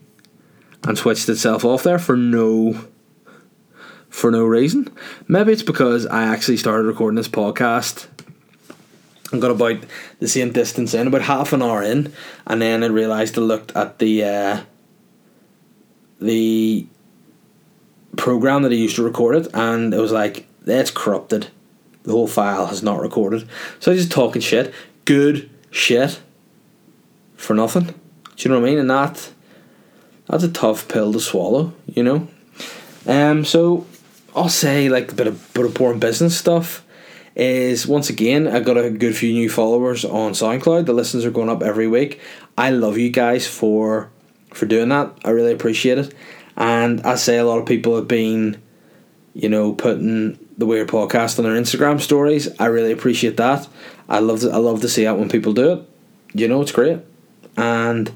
[0.84, 2.86] and switched itself off there for no
[4.08, 4.90] for no reason.
[5.26, 8.06] Maybe it's because I actually started recording this podcast
[9.32, 9.84] and got about
[10.18, 12.10] the same distance in, about half an hour in,
[12.46, 14.60] and then I realised I looked at the uh,
[16.22, 16.86] the
[18.16, 21.48] program that I used to record it, and it was like that's corrupted.
[22.08, 23.46] The whole file has not recorded.
[23.80, 24.72] So he's just talking shit,
[25.04, 26.18] good shit,
[27.36, 27.84] for nothing.
[27.84, 27.92] Do
[28.38, 28.78] you know what I mean?
[28.78, 29.30] And that
[30.26, 32.26] that's a tough pill to swallow, you know.
[33.06, 33.86] Um, so
[34.34, 36.82] I'll say like a bit of bit of boring business stuff
[37.36, 40.86] is once again I got a good few new followers on SoundCloud.
[40.86, 42.22] The listens are going up every week.
[42.56, 44.08] I love you guys for
[44.54, 45.12] for doing that.
[45.26, 46.14] I really appreciate it.
[46.56, 48.62] And I say a lot of people have been,
[49.34, 52.48] you know, putting the Weird Podcast on their Instagram stories.
[52.58, 53.66] I really appreciate that.
[54.08, 55.88] I love to, I love to see that when people do it.
[56.34, 56.98] You know, it's great.
[57.56, 58.12] And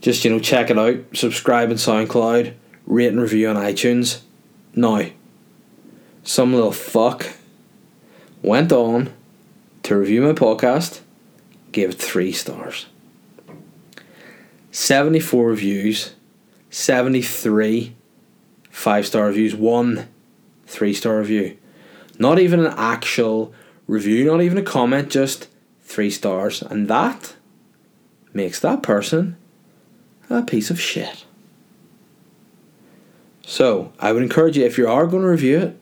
[0.00, 0.96] just you know, check it out.
[1.14, 2.54] Subscribe on SoundCloud.
[2.86, 4.22] Rate and review on iTunes.
[4.74, 5.06] Now,
[6.22, 7.28] some little fuck
[8.42, 9.12] went on
[9.84, 11.00] to review my podcast,
[11.70, 12.86] gave it three stars.
[14.72, 16.14] 74 reviews,
[16.70, 17.94] 73
[18.74, 20.08] five star reviews, one
[20.66, 21.56] three star review.
[22.18, 23.52] Not even an actual
[23.86, 25.48] review, not even a comment, just
[25.82, 26.62] three stars.
[26.62, 27.34] And that
[28.32, 29.36] makes that person
[30.30, 31.24] a piece of shit.
[33.46, 35.80] So, I would encourage you if you are going to review it,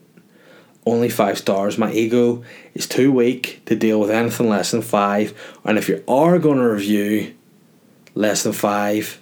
[0.85, 1.79] only five stars.
[1.79, 2.43] My ego
[2.75, 5.33] is too weak to deal with anything less than five.
[5.65, 7.35] And if you are going to review
[8.15, 9.21] less than five,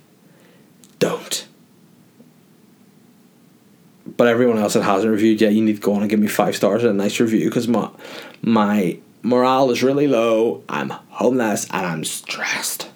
[0.99, 1.47] don't.
[4.17, 6.27] But everyone else that hasn't reviewed yet, you need to go on and give me
[6.27, 7.91] five stars and a nice review because my
[8.43, 10.63] my morale is really low.
[10.69, 12.89] I'm homeless and I'm stressed.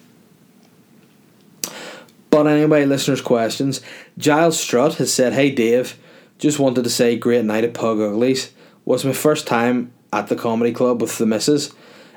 [2.29, 3.81] But anyway, listeners' questions.
[4.17, 5.97] Giles Strutt has said, "Hey Dave,
[6.37, 8.51] just wanted to say great night at Pug Uglies.
[8.83, 11.73] Was my first time at the comedy club with the missus.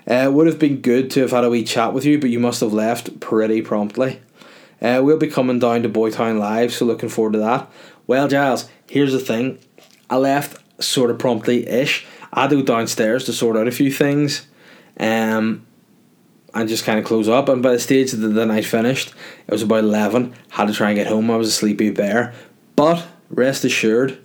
[0.07, 2.39] Uh, would have been good to have had a wee chat with you, but you
[2.39, 4.21] must have left pretty promptly.
[4.81, 7.69] Uh, we'll be coming down to Boytown Live, so looking forward to that.
[8.09, 9.59] Well, Giles, here's the thing.
[10.11, 12.07] I left sort of promptly ish.
[12.33, 14.47] I go downstairs to sort out a few things.
[14.99, 15.67] Um,
[16.55, 17.51] and just kind of close up.
[17.51, 19.13] And by the stage that the night finished,
[19.47, 20.35] it was about 11.
[20.49, 21.31] Had to try and get home.
[21.31, 22.33] I was a sleepy bear.
[22.75, 24.19] But rest assured,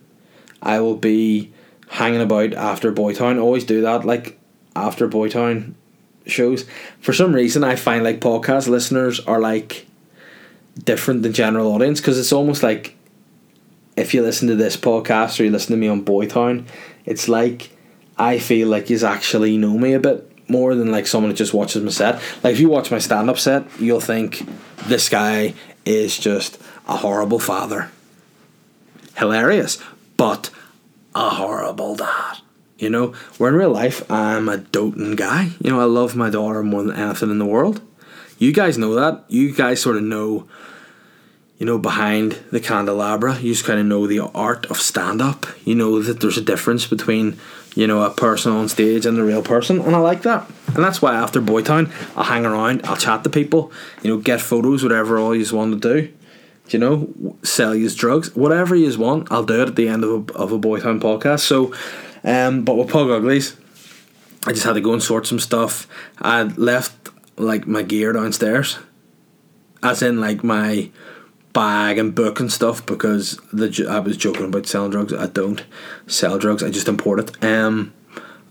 [0.61, 1.51] I will be
[1.89, 3.41] hanging about after Boytown.
[3.41, 4.39] Always do that, like
[4.77, 5.73] after Boytown
[6.25, 6.65] shows.
[7.01, 9.85] For some reason, I find like podcast listeners are like
[10.85, 12.95] different than general audience because it's almost like
[13.95, 16.65] if you listen to this podcast or you listen to me on Boytown,
[17.05, 17.69] it's like
[18.17, 21.53] I feel like you actually know me a bit more than like someone that just
[21.53, 22.21] watches my set.
[22.43, 24.45] Like if you watch my stand up set, you'll think
[24.85, 25.53] this guy
[25.85, 27.89] is just a horrible father.
[29.15, 29.79] Hilarious,
[30.17, 30.49] but
[31.15, 32.37] a horrible dad.
[32.77, 35.51] You know, where in real life I'm a doting guy.
[35.61, 37.81] You know, I love my daughter more than anything in the world.
[38.39, 39.23] You guys know that.
[39.29, 40.47] You guys sort of know,
[41.57, 43.39] you know, behind the candelabra.
[43.39, 45.45] You just kind of know the art of stand up.
[45.65, 47.39] You know that there's a difference between,
[47.75, 49.79] you know, a person on stage and the real person.
[49.79, 50.49] And I like that.
[50.67, 54.41] And that's why after Boytown, I'll hang around, I'll chat to people, you know, get
[54.41, 56.13] photos, whatever all you want to do
[56.69, 60.29] you know, sell you drugs, whatever you want, I'll do it at the end of
[60.29, 61.41] a, of a Boytown podcast.
[61.41, 61.73] So,
[62.23, 63.57] um, but with Pug Uglies,
[64.45, 65.87] I just had to go and sort some stuff.
[66.19, 68.77] I left like my gear downstairs,
[69.81, 70.89] as in like my
[71.53, 75.13] bag and book and stuff, because the I was joking about selling drugs.
[75.13, 75.63] I don't
[76.07, 76.63] sell drugs.
[76.63, 77.43] I just import it.
[77.43, 77.93] Um,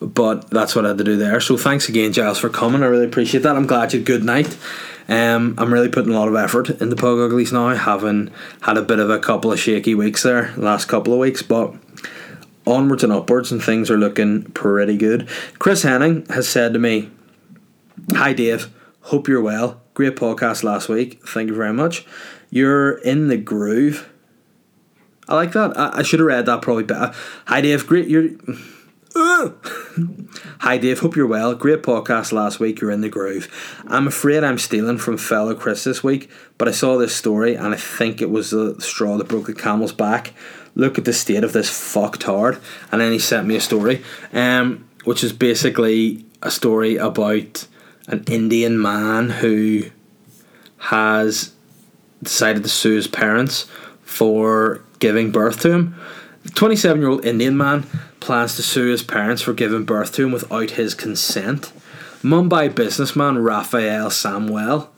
[0.00, 1.40] but that's what I had to do there.
[1.40, 2.82] So thanks again, Giles, for coming.
[2.82, 3.56] I really appreciate that.
[3.56, 4.56] I'm glad you had a good night.
[5.08, 8.30] Um, I'm really putting a lot of effort into Pug Uglies now, having
[8.62, 11.74] had a bit of a couple of shaky weeks there, last couple of weeks, but
[12.66, 15.28] onwards and upwards, and things are looking pretty good.
[15.58, 17.10] Chris Henning has said to me,
[18.12, 19.80] Hi Dave, hope you're well.
[19.94, 21.26] Great podcast last week.
[21.26, 22.06] Thank you very much.
[22.52, 24.12] You're in the groove.
[25.26, 25.74] I like that.
[25.74, 27.14] I, I should have read that probably better.
[27.46, 28.08] Hi Dave, great.
[28.08, 28.28] You're
[30.60, 31.54] Hi Dave, hope you're well.
[31.54, 32.82] Great podcast last week.
[32.82, 33.48] You're in the groove.
[33.86, 37.68] I'm afraid I'm stealing from fellow Chris this week, but I saw this story and
[37.68, 40.34] I think it was the straw that broke the camel's back.
[40.74, 42.60] look at the state of this fucktard.
[42.90, 47.66] And then he sent me a story, um, which is basically a story about
[48.08, 49.84] an Indian man who
[50.76, 51.52] has
[52.22, 53.66] decided to sue his parents
[54.02, 55.94] for giving birth to him.
[56.44, 57.84] The 27 year old Indian man
[58.20, 61.72] plans to sue his parents for giving birth to him without his consent.
[62.22, 64.92] Mumbai businessman Raphael Samuel,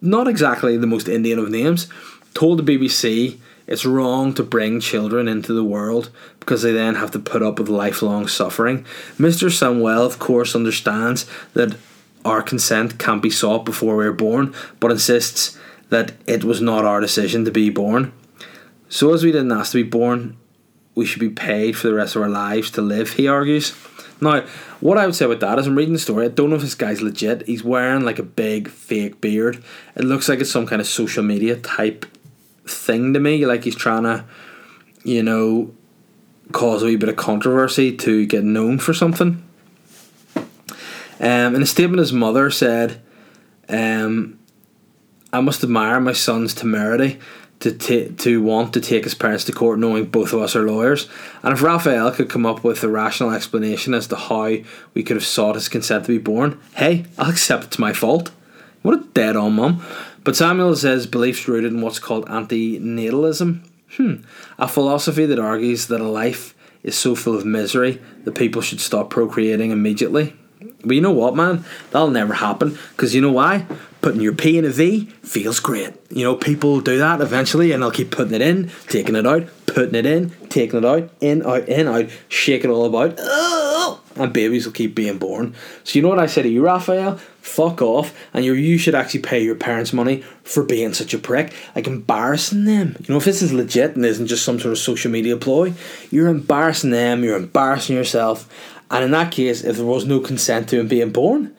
[0.00, 1.88] not exactly the most Indian of names,
[2.34, 6.10] told the BBC it's wrong to bring children into the world
[6.40, 8.84] because they then have to put up with lifelong suffering.
[9.18, 9.50] Mr.
[9.50, 11.76] Samuel, of course, understands that
[12.24, 17.00] our consent can't be sought before we're born, but insists that it was not our
[17.00, 18.12] decision to be born.
[18.88, 20.36] So, as we didn't ask to be born,
[20.94, 23.74] we should be paid for the rest of our lives to live, he argues.
[24.20, 24.44] Now,
[24.80, 26.62] what I would say about that is I'm reading the story, I don't know if
[26.62, 27.46] this guy's legit.
[27.46, 29.62] He's wearing like a big fake beard.
[29.94, 32.04] It looks like it's some kind of social media type
[32.66, 33.46] thing to me.
[33.46, 34.24] Like he's trying to,
[35.04, 35.72] you know,
[36.52, 39.44] cause a wee bit of controversy to get known for something.
[41.20, 43.00] Um, in a statement, his mother said,
[43.68, 44.37] um,
[45.32, 47.18] I must admire my son's temerity
[47.60, 50.66] to ta- to want to take his parents to court, knowing both of us are
[50.66, 51.08] lawyers.
[51.42, 54.56] And if Raphael could come up with a rational explanation as to how
[54.94, 58.30] we could have sought his consent to be born, hey, I'll accept it's my fault.
[58.82, 59.84] What a dead on mum.
[60.24, 63.66] But Samuel says beliefs rooted in what's called antinatalism.
[63.96, 64.14] Hmm.
[64.58, 68.80] A philosophy that argues that a life is so full of misery that people should
[68.80, 70.34] stop procreating immediately.
[70.84, 71.64] But you know what, man?
[71.90, 72.78] That'll never happen.
[72.90, 73.66] Because you know why?
[74.00, 75.92] Putting your P in a V feels great.
[76.10, 79.48] You know, people do that eventually and they'll keep putting it in, taking it out,
[79.66, 83.16] putting it in, taking it out, in, out, in, out, shake it all about.
[83.18, 85.54] Oh, and babies will keep being born.
[85.84, 87.16] So you know what I say to you, Raphael?
[87.40, 88.16] Fuck off.
[88.32, 91.52] And you you should actually pay your parents money for being such a prick.
[91.74, 92.96] Like embarrassing them.
[93.00, 95.74] You know, if this is legit and isn't just some sort of social media ploy,
[96.10, 98.48] you're embarrassing them, you're embarrassing yourself
[98.90, 101.54] and in that case, if there was no consent to him being born,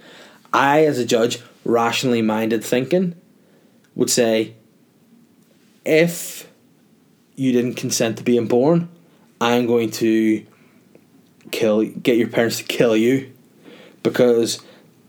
[0.51, 3.15] I, as a judge, rationally minded thinking,
[3.95, 4.55] would say,
[5.85, 6.49] if
[7.35, 8.89] you didn't consent to being born,
[9.39, 10.45] I'm going to
[11.51, 13.31] kill, get your parents to kill you,
[14.03, 14.61] because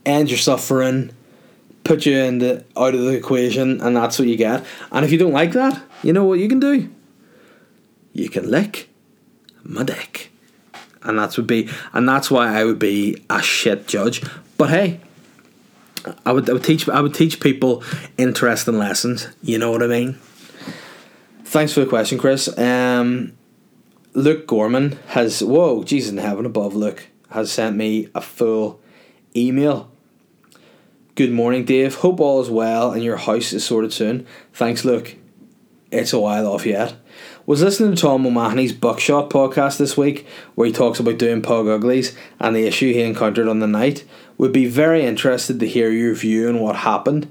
[0.05, 1.11] end your suffering,
[1.83, 4.65] put you in the out of the equation, and that's what you get.
[4.91, 6.89] And if you don't like that, you know what you can do?
[8.13, 8.89] You can lick
[9.63, 10.31] my dick
[11.03, 14.23] and that's would be and that's why I would be a shit judge.
[14.57, 14.99] But hey,
[16.25, 17.83] I would I would teach I would teach people
[18.17, 19.27] interesting lessons.
[19.41, 20.13] You know what I mean?
[21.43, 22.47] Thanks for the question, Chris.
[22.57, 23.33] Um,
[24.13, 26.75] Luke Gorman has whoa Jesus in heaven above.
[26.75, 28.79] Luke has sent me a full
[29.35, 29.89] email.
[31.15, 31.95] Good morning, Dave.
[31.95, 34.25] Hope all is well and your house is sorted soon.
[34.53, 35.15] Thanks, Luke.
[35.91, 36.95] It's a while off yet
[37.45, 41.67] was listening to Tom O'Mahony's Buckshot podcast this week, where he talks about doing pug
[41.67, 44.03] uglies and the issue he encountered on the night.
[44.37, 47.29] Would be very interested to hear your view on what happened.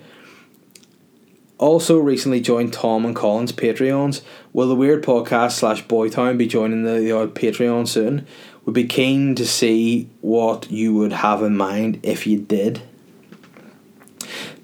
[1.59, 4.23] Also, recently joined Tom and Colin's Patreons.
[4.53, 8.27] Will the Weird Podcast slash Boytown be joining the, the odd Patreon soon?
[8.65, 12.83] Would be keen to see what you would have in mind if you did.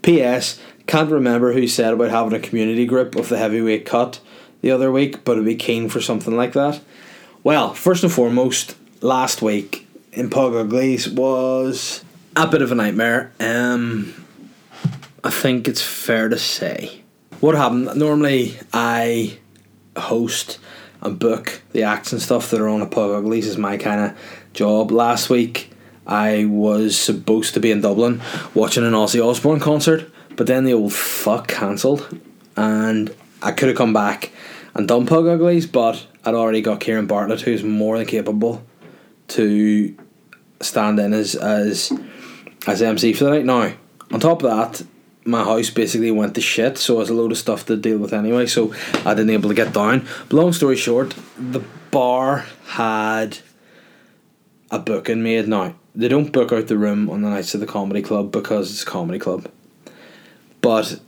[0.02, 0.60] P.S.
[0.86, 4.20] Can't remember who said about having a community group of the heavyweight cut
[4.66, 6.80] the other week, but I'd be keen for something like that.
[7.44, 13.32] Well, first and foremost, last week in Pug Uglies was a bit of a nightmare.
[13.38, 14.12] Um,
[15.22, 17.04] I think it's fair to say.
[17.38, 17.94] What happened?
[17.94, 19.38] Normally, I
[19.96, 20.58] host
[21.00, 24.18] and book the acts and stuff that are on a Uglies is my kind of
[24.52, 24.90] job.
[24.90, 25.70] Last week,
[26.08, 28.20] I was supposed to be in Dublin
[28.52, 32.20] watching an Ozzy Osbourne concert, but then the old fuck cancelled,
[32.56, 34.32] and I could have come back
[34.76, 38.62] and done Pug Uglies, but I'd already got Kieran Bartlett, who's more than capable
[39.28, 39.96] to
[40.60, 41.92] stand in as as
[42.66, 43.44] as MC for the night.
[43.46, 43.72] Now,
[44.12, 44.86] on top of that,
[45.24, 48.12] my house basically went to shit, so was a load of stuff to deal with
[48.12, 48.74] anyway, so
[49.04, 50.06] I didn't able to get down.
[50.28, 53.38] But long story short, the bar had
[54.70, 55.74] a booking made now.
[55.94, 58.82] They don't book out the room on the nights of the comedy club because it's
[58.82, 59.50] a comedy club.
[60.60, 61.00] But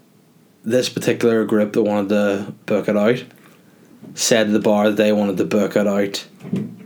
[0.65, 3.25] this particular group that wanted to book it out
[4.15, 6.27] said the bar that they wanted to book it out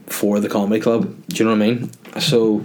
[0.06, 1.14] for the comedy club.
[1.28, 1.90] Do you know what I mean?
[2.20, 2.64] So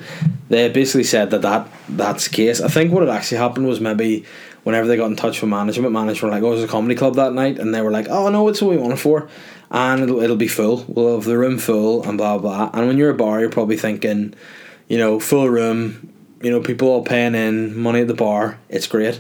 [0.50, 2.62] they basically said that, that that's the case.
[2.62, 4.26] I think what had actually happened was maybe
[4.64, 7.16] whenever they got in touch with management, management were like, "Oh, there's a comedy club
[7.16, 9.30] that night," and they were like, "Oh no, it's what we want it for."
[9.72, 10.86] And it'll, it'll be full.
[10.88, 12.70] We'll have the room full and blah blah.
[12.74, 14.34] And when you're a bar, you're probably thinking,
[14.88, 16.14] you know, full room.
[16.42, 18.60] You know, people all paying in money at the bar.
[18.70, 19.20] It's great.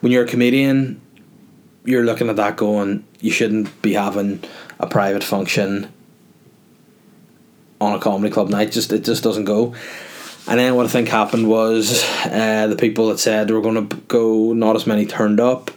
[0.00, 1.00] When you're a comedian,
[1.84, 4.42] you're looking at that going, you shouldn't be having
[4.82, 5.90] a private function
[7.80, 8.72] on a comedy club night.
[8.72, 9.74] Just it just doesn't go.
[10.48, 13.88] And then what I think happened was uh, the people that said they were going
[13.88, 15.70] to go, not as many turned up.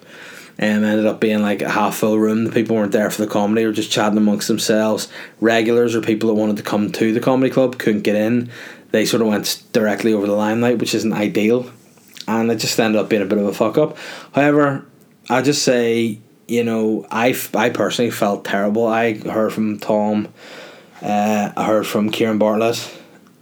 [0.58, 2.46] And ended up being like a half full room.
[2.46, 5.10] The people weren't there for the comedy; were just chatting amongst themselves.
[5.42, 8.50] Regulars or people that wanted to come to the comedy club couldn't get in.
[8.92, 11.70] They sort of went directly over the limelight, which isn't ideal,
[12.26, 13.98] and it just ended up being a bit of a fuck up.
[14.34, 14.86] However,
[15.30, 18.88] I just say, you know, I, I personally felt terrible.
[18.88, 20.28] I heard from Tom,
[21.02, 22.92] uh, I heard from Kieran Bartlett,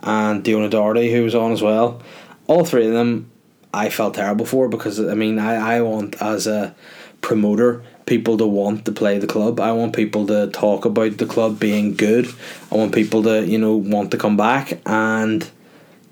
[0.01, 2.01] and Diona Doherty, who was on as well.
[2.47, 3.31] All three of them,
[3.73, 6.75] I felt terrible for because I mean, I, I want as a
[7.21, 9.59] promoter people to want to play the club.
[9.59, 12.27] I want people to talk about the club being good.
[12.71, 14.79] I want people to you know want to come back.
[14.85, 15.49] And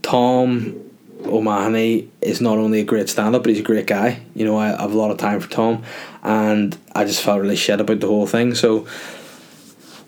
[0.01, 0.90] Tom
[1.25, 4.21] O'Mahony is not only a great stand up, but he's a great guy.
[4.35, 5.83] You know, I, have a lot of time for Tom,
[6.23, 8.55] and I just felt really shit about the whole thing.
[8.55, 8.87] So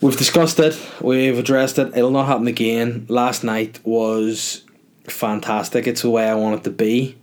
[0.01, 1.95] we've discussed it, we've addressed it.
[1.95, 3.05] It'll not happen again.
[3.09, 4.63] Last night was
[5.05, 5.87] fantastic.
[5.87, 7.17] It's the way I want it to be,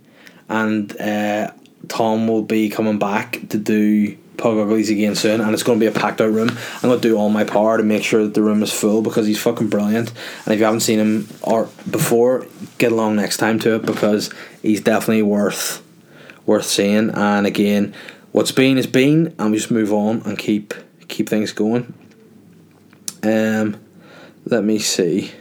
[0.49, 1.51] and uh,
[1.87, 5.83] Tom will be coming back to do Pug Uglies again soon, and it's going to
[5.83, 6.49] be a packed out room.
[6.49, 9.03] I'm going to do all my power to make sure that the room is full
[9.03, 10.11] because he's fucking brilliant.
[10.45, 12.47] And if you haven't seen him or before,
[12.79, 14.31] get along next time to it because
[14.63, 15.83] he's definitely worth
[16.47, 17.11] worth seeing.
[17.11, 17.93] And again,
[18.31, 20.73] what's been is been, and we just move on and keep
[21.07, 21.93] keep things going.
[23.21, 23.79] Um,
[24.45, 25.33] let me see.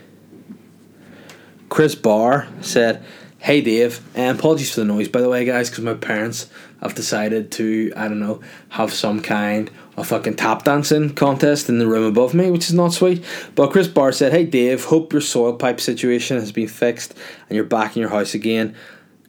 [1.70, 3.02] Chris Barr said,
[3.38, 6.50] "Hey Dave, and apologies for the noise by the way, guys, because my parents
[6.80, 11.78] have decided to I don't know have some kind of fucking tap dancing contest in
[11.78, 13.24] the room above me, which is not sweet."
[13.54, 17.14] But Chris Barr said, "Hey Dave, hope your soil pipe situation has been fixed
[17.48, 18.74] and you're back in your house again."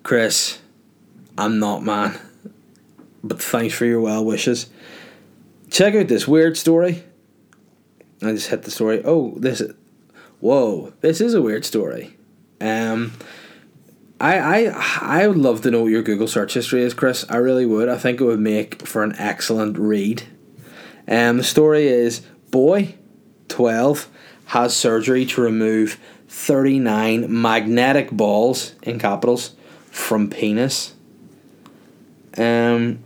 [0.03, 0.59] Chris,
[1.37, 2.19] I'm not man,
[3.23, 4.67] but thanks for your well wishes.
[5.69, 7.03] Check out this weird story.
[8.21, 9.01] I just hit the story.
[9.03, 9.63] Oh, this,
[10.39, 12.17] whoa, this is a weird story.
[12.59, 13.13] Um,
[14.21, 17.25] I I I would love to know what your Google search history is, Chris.
[17.27, 17.89] I really would.
[17.89, 20.23] I think it would make for an excellent read.
[21.07, 22.19] Um, the story is
[22.51, 22.95] boy,
[23.47, 24.07] twelve,
[24.45, 29.55] has surgery to remove thirty nine magnetic balls in capitals
[29.89, 30.93] from penis.
[32.37, 32.99] Um,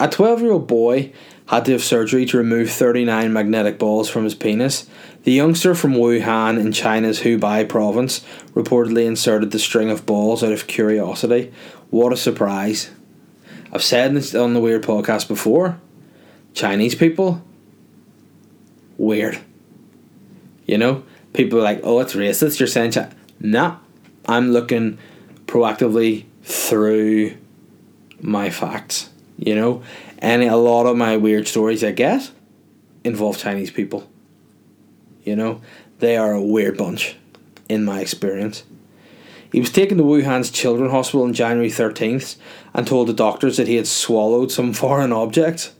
[0.00, 1.12] a twelve year old boy
[1.50, 4.88] had to have surgery to remove 39 magnetic balls from his penis.
[5.22, 10.52] The youngster from Wuhan in China's Hubei province reportedly inserted the string of balls out
[10.52, 11.52] of curiosity.
[11.90, 12.90] What a surprise.
[13.70, 15.78] I've said this on the Weird podcast before.
[16.54, 17.42] Chinese people,
[18.96, 19.38] weird.
[20.66, 21.04] You know,
[21.34, 22.58] people are like, oh, it's racist.
[22.58, 23.14] You're saying, China.
[23.38, 23.76] nah,
[24.26, 24.98] I'm looking
[25.46, 27.36] proactively through
[28.22, 29.10] my facts.
[29.36, 29.82] You know,
[30.18, 32.30] and a lot of my weird stories I get
[33.04, 34.08] involve Chinese people.
[35.24, 35.60] You know,
[35.98, 37.16] they are a weird bunch,
[37.68, 38.64] in my experience.
[39.52, 42.36] He was taken to Wuhan's Children's Hospital on January 13th
[42.72, 45.72] and told the doctors that he had swallowed some foreign object.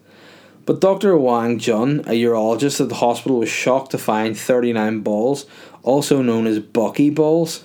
[0.67, 1.17] But Dr.
[1.17, 5.47] Wang Jun, a urologist at the hospital, was shocked to find 39 balls,
[5.83, 7.65] also known as bucky balls,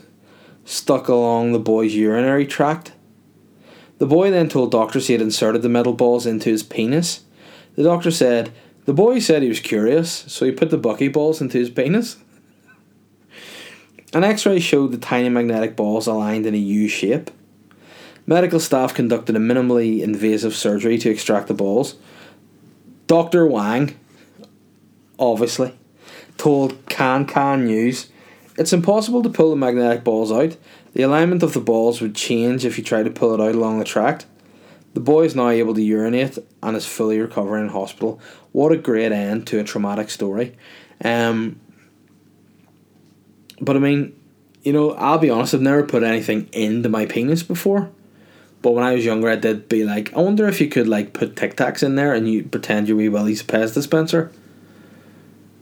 [0.63, 2.93] stuck along the boy's urinary tract.
[3.97, 7.23] The boy then told doctors he had inserted the metal balls into his penis.
[7.75, 8.51] The doctor said,
[8.85, 12.17] The boy said he was curious, so he put the bucky balls into his penis.
[14.13, 17.31] An x ray showed the tiny magnetic balls aligned in a U shape.
[18.27, 21.95] Medical staff conducted a minimally invasive surgery to extract the balls.
[23.07, 23.45] Dr.
[23.45, 23.95] Wang,
[25.19, 25.75] obviously,
[26.37, 28.09] told Kankan News
[28.57, 30.55] it's impossible to pull the magnetic balls out.
[30.93, 33.79] The alignment of the balls would change if you try to pull it out along
[33.79, 34.25] the tract.
[34.95, 38.19] The boy is now able to urinate and is fully recovering in hospital.
[38.53, 40.55] What a great end to a traumatic story.
[41.03, 41.59] Um,
[43.59, 44.17] but I mean,
[44.63, 47.91] you know, I'll be honest, I've never put anything into my penis before.
[48.61, 51.11] But when I was younger, I did be like, I wonder if you could like
[51.11, 54.31] put Tic Tacs in there and you pretend you're wee Willie's Pez dispenser.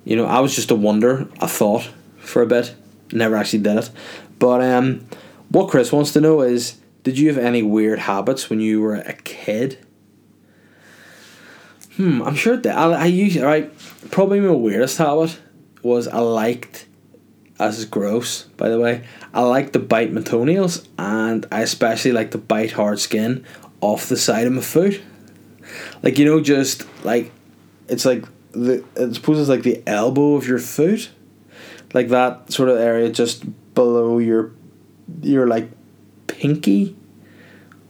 [0.05, 2.75] You know, I was just a wonder, a thought for a bit.
[3.11, 3.89] Never actually did it.
[4.37, 5.07] But um,
[5.49, 8.95] what Chris wants to know is did you have any weird habits when you were
[8.95, 9.77] a kid?
[11.97, 13.71] Hmm, I'm sure that I, I used right.
[14.09, 15.37] Probably my weirdest habit
[15.83, 16.87] was I liked.
[17.59, 19.05] This is gross, by the way.
[19.33, 23.45] I like to bite my toenails, and I especially like to bite hard skin
[23.79, 25.01] off the side of my foot.
[26.01, 27.31] Like you know, just like
[27.87, 31.11] it's like the I suppose it's like the elbow of your foot,
[31.93, 33.43] like that sort of area just
[33.75, 34.51] below your
[35.21, 35.69] your like
[36.43, 36.93] pinky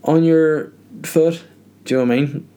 [0.04, 0.72] on your
[1.04, 1.44] foot.
[1.86, 2.50] Do you know what I mean?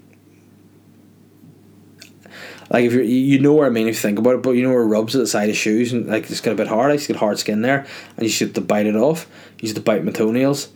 [2.68, 4.62] like if you you know what I mean if you think about it, but you
[4.62, 6.66] know where it rubs at the side of shoes and like it's got a bit
[6.66, 6.92] hard.
[6.92, 7.86] It's get hard skin there,
[8.16, 9.26] and you should to bite it off.
[9.58, 10.68] You used to bite my toenails.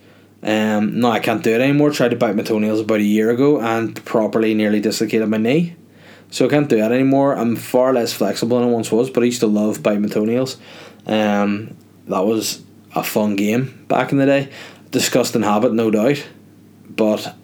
[0.42, 1.90] Um, no, I can't do it anymore.
[1.90, 5.76] Tried to bite my toenails about a year ago and properly nearly dislocated my knee.
[6.30, 7.36] So I can't do that anymore.
[7.36, 10.08] I'm far less flexible than I once was, but I used to love biting my
[10.08, 10.56] toenails.
[11.06, 12.62] Um, that was
[12.94, 14.50] a fun game back in the day.
[14.90, 16.26] Disgusting habit, no doubt.
[16.88, 17.34] But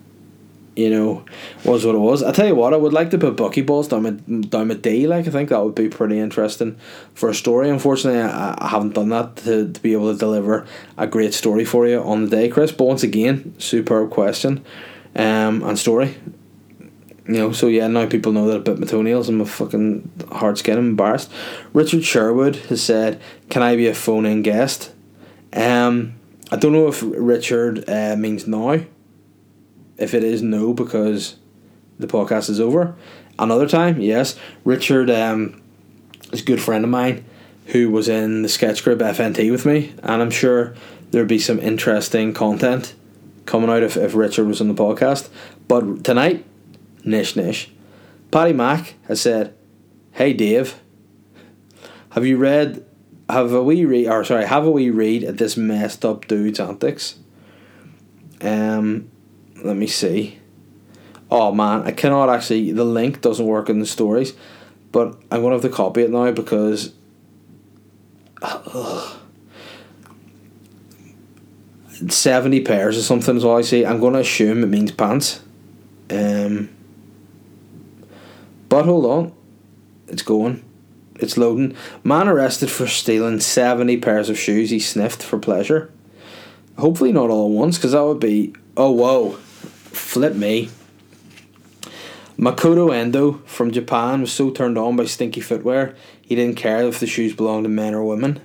[0.77, 1.25] you know,
[1.65, 2.23] was what it was.
[2.23, 4.11] I tell you what, I would like to put buckyballs down my
[4.43, 5.07] down my D.
[5.07, 6.77] Like I think that would be pretty interesting
[7.15, 7.71] for a story.
[7.71, 10.67] Unfortunately, I, I haven't done that to, to be able to deliver
[10.99, 12.73] a great story for you on the day, Chris.
[12.73, 14.65] But once again, superb question,
[15.17, 16.15] um, and story.
[17.27, 20.11] You know, so yeah, now people know that I bit my toenails and my fucking
[20.31, 20.77] hard skin.
[20.79, 21.33] I'm embarrassed.
[21.73, 24.93] Richard Sherwood has said, "Can I be a phone-in guest?"
[25.55, 26.16] Um,
[26.51, 28.81] I don't know if Richard uh, means now
[29.99, 31.37] if it is no because
[31.99, 32.95] the podcast is over.
[33.39, 34.37] Another time, yes.
[34.65, 35.61] Richard um,
[36.33, 37.25] is a good friend of mine
[37.67, 40.75] who was in the sketch group FNT with me, and I'm sure
[41.11, 42.95] there'd be some interesting content
[43.45, 45.29] coming out if, if Richard was on the podcast.
[45.67, 46.45] But tonight,
[47.05, 47.71] nish nish.
[48.31, 49.55] Paddy Mack has said,
[50.13, 50.81] Hey Dave,
[52.11, 52.85] have you read
[53.29, 56.61] have a wee read or sorry, have a wee read at this messed up dude's
[56.61, 57.17] antics?
[58.41, 59.11] Um
[59.65, 60.39] let me see.
[61.31, 62.73] Oh man, I cannot actually.
[62.73, 64.35] The link doesn't work in the stories,
[64.93, 66.93] but I'm gonna have to copy it now because.
[68.43, 69.17] Ugh,
[72.09, 73.87] 70 pairs or something is all I see.
[73.87, 75.41] I'm to assume it means pants.
[76.11, 76.71] Um,
[78.69, 79.33] but hold on.
[80.09, 80.65] It's going.
[81.19, 81.77] It's loading.
[82.05, 85.91] Man arrested for stealing 70 pairs of shoes he sniffed for pleasure.
[86.79, 88.55] Hopefully not all at once, because that would be.
[88.77, 89.39] Oh, whoa
[89.97, 90.71] flip me.
[92.39, 97.01] Makoto Endo from Japan was so turned on by stinky footwear he didn't care if
[97.01, 98.41] the shoes belonged to men or women.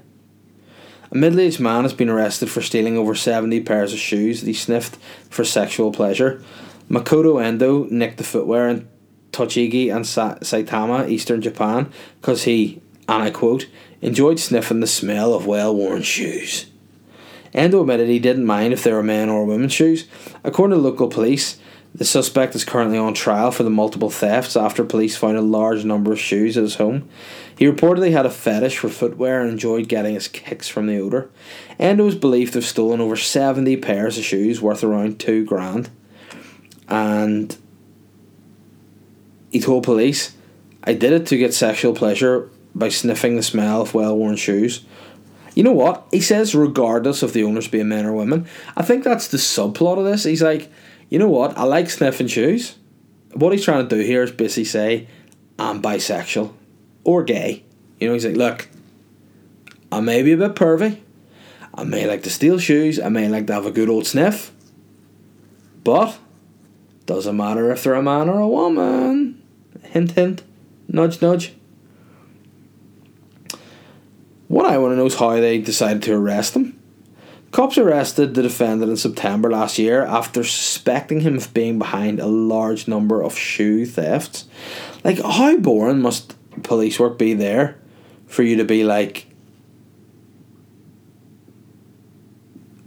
[1.11, 4.47] A middle aged man has been arrested for stealing over 70 pairs of shoes that
[4.47, 4.97] he sniffed
[5.30, 6.41] for sexual pleasure.
[6.89, 8.88] Makoto Endo nicked the footwear in
[9.32, 13.67] Tochigi and Sa- Saitama, eastern Japan, because he, and I quote,
[14.01, 16.67] enjoyed sniffing the smell of well worn shoes.
[17.53, 20.07] Endo admitted he didn't mind if they were men or women's shoes.
[20.43, 21.59] According to local police,
[21.93, 25.84] the suspect is currently on trial for the multiple thefts after police found a large
[25.84, 27.09] number of shoes at his home.
[27.57, 31.29] He reportedly had a fetish for footwear and enjoyed getting his kicks from the odour.
[31.77, 35.89] Endo is believed to have stolen over 70 pairs of shoes worth around 2 grand.
[36.88, 37.55] And
[39.52, 40.36] he told police,
[40.84, 44.84] I did it to get sexual pleasure by sniffing the smell of well worn shoes.
[45.54, 46.08] You know what?
[46.12, 48.47] He says, regardless of the owners being men or women.
[48.78, 50.24] I think that's the subplot of this.
[50.24, 50.72] He's like,
[51.10, 51.58] you know what?
[51.58, 52.78] I like sniffing shoes.
[53.34, 55.08] What he's trying to do here is basically say,
[55.60, 56.54] I'm bisexual
[57.04, 57.64] or gay.
[57.99, 58.70] You know, he's like, look,
[59.91, 60.99] I may be a bit pervy.
[61.74, 62.99] I may like to steal shoes.
[62.99, 64.54] I may like to have a good old sniff.
[65.84, 66.18] But,
[67.06, 69.40] doesn't matter if they're a man or a woman.
[69.91, 70.43] Hint, hint.
[70.87, 71.53] Nudge, nudge.
[74.47, 76.79] What I want to know is how they decided to arrest him.
[77.51, 82.25] Cops arrested the defendant in September last year after suspecting him of being behind a
[82.25, 84.45] large number of shoe thefts.
[85.03, 87.77] Like, how boring must police work be there
[88.27, 89.27] for you to be like,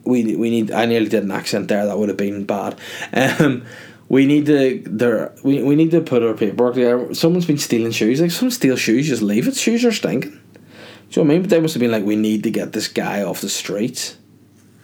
[0.06, 2.78] we, we need, I nearly did an accent there, that would have been bad.
[3.12, 3.64] Um,
[4.08, 7.14] we need to there we, we need to put our paperwork there.
[7.14, 8.20] Someone's been stealing shoes.
[8.20, 9.56] Like someone steal shoes, just leave it.
[9.56, 10.30] Shoes are stinking.
[10.30, 11.42] Do you know what I mean?
[11.42, 14.16] But they must have been like, we need to get this guy off the streets.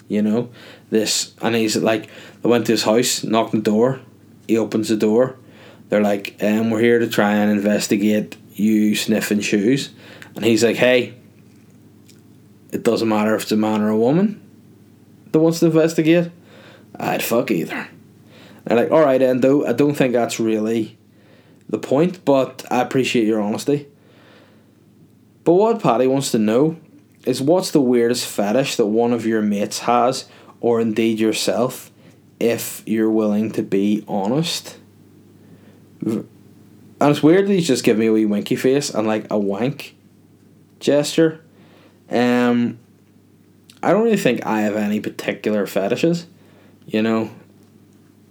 [0.08, 0.50] You know?
[0.90, 2.08] This and he's like
[2.42, 4.00] they went to his house, knocked on the door,
[4.48, 5.36] he opens the door.
[5.88, 9.90] They're like, um, we're here to try and investigate you sniffing shoes.
[10.34, 11.14] And he's like, Hey,
[12.72, 14.40] it doesn't matter if it's a man or a woman
[15.32, 16.30] that wants to investigate.
[16.98, 17.88] I'd fuck either.
[18.66, 20.98] And like, alright Endo, I don't think that's really
[21.68, 23.88] the point, but I appreciate your honesty.
[25.44, 26.76] But what Paddy wants to know
[27.24, 30.28] is what's the weirdest fetish that one of your mates has,
[30.60, 31.90] or indeed yourself,
[32.38, 34.78] if you're willing to be honest.
[36.02, 36.26] And
[37.00, 39.94] it's weird that he's just giving me a wee winky face and like a wank
[40.80, 41.42] gesture.
[42.10, 42.78] Um,
[43.82, 46.26] I don't really think I have any particular fetishes,
[46.86, 47.30] you know.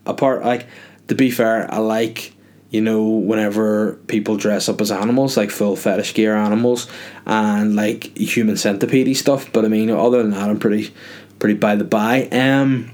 [0.10, 0.68] Apart, like,
[1.08, 2.34] to be fair, I like
[2.70, 6.88] you know, whenever people dress up as animals, like full fetish gear animals,
[7.26, 9.52] and like human centipede stuff.
[9.52, 10.94] But I mean, other than that, I'm pretty,
[11.40, 12.28] pretty by the by.
[12.28, 12.92] Um,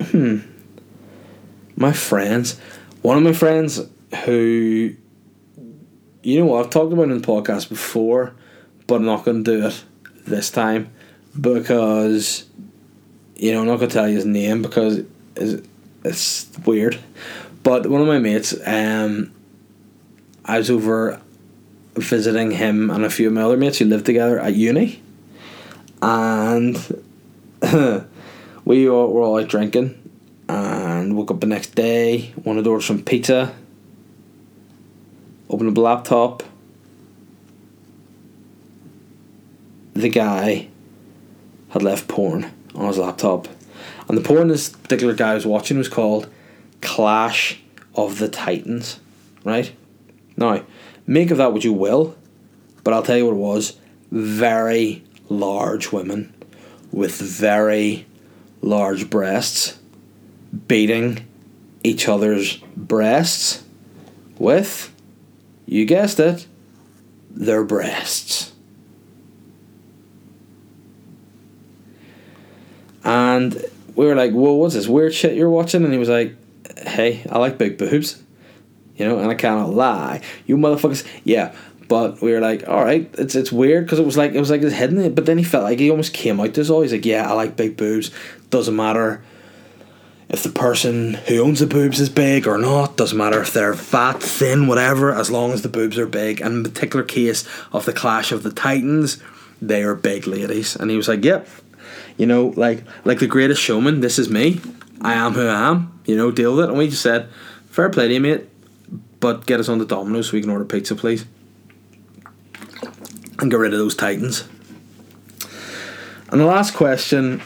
[0.00, 0.38] hmm.
[1.74, 2.58] My friends,
[3.02, 3.80] one of my friends
[4.24, 4.94] who,
[6.22, 8.34] you know what, I've talked about in the podcast before,
[8.86, 9.84] but I'm not going to do it
[10.26, 10.92] this time
[11.38, 12.46] because,
[13.36, 15.02] you know, I'm not to tell you his name because
[15.36, 15.68] it's,
[16.04, 16.98] it's weird.
[17.62, 19.32] But one of my mates, um,
[20.44, 21.20] I was over
[21.94, 25.02] visiting him and a few of my other mates who lived together at uni,
[26.00, 26.76] and
[28.64, 30.00] we all, were all out drinking,
[30.48, 33.54] and woke up the next day, wanted to order some pizza,
[35.50, 36.42] opened up the laptop.
[39.94, 40.68] The guy
[41.70, 43.48] had left porn on his laptop,
[44.08, 46.28] and the porn this particular guy was watching was called
[46.80, 47.60] Clash
[47.94, 49.00] of the Titans,
[49.44, 49.72] right?
[50.36, 50.64] Now,
[51.06, 52.16] make of that what you will,
[52.84, 53.78] but I'll tell you what it was
[54.10, 56.32] very large women
[56.92, 58.06] with very
[58.62, 59.78] large breasts
[60.68, 61.26] beating
[61.82, 63.64] each other's breasts
[64.38, 64.92] with,
[65.66, 66.46] you guessed it,
[67.30, 68.52] their breasts.
[73.06, 75.84] And we were like, whoa, what's this weird shit you're watching?
[75.84, 76.34] And he was like,
[76.78, 78.22] hey, I like big boobs.
[78.96, 80.22] You know, and I cannot lie.
[80.46, 81.54] You motherfuckers, yeah.
[81.86, 84.50] But we were like, all right, it's it's weird because it was like it was
[84.50, 85.14] like his head in it.
[85.14, 86.82] But then he felt like he almost came out this all.
[86.82, 88.10] He's like, yeah, I like big boobs.
[88.50, 89.22] Doesn't matter
[90.28, 92.96] if the person who owns the boobs is big or not.
[92.96, 95.14] Doesn't matter if they're fat, thin, whatever.
[95.14, 96.40] As long as the boobs are big.
[96.40, 99.22] And in particular case of the Clash of the Titans,
[99.62, 100.74] they are big ladies.
[100.74, 101.46] And he was like, yep.
[102.16, 104.00] You know, like like the greatest showman.
[104.00, 104.60] This is me.
[105.00, 106.00] I am who I am.
[106.04, 106.68] You know, deal with it.
[106.70, 107.28] And we just said,
[107.70, 108.48] fair play to you, mate
[109.20, 111.26] but get us on the Domino's so we can order pizza, please.
[113.38, 114.48] And get rid of those Titans.
[116.30, 117.42] And the last question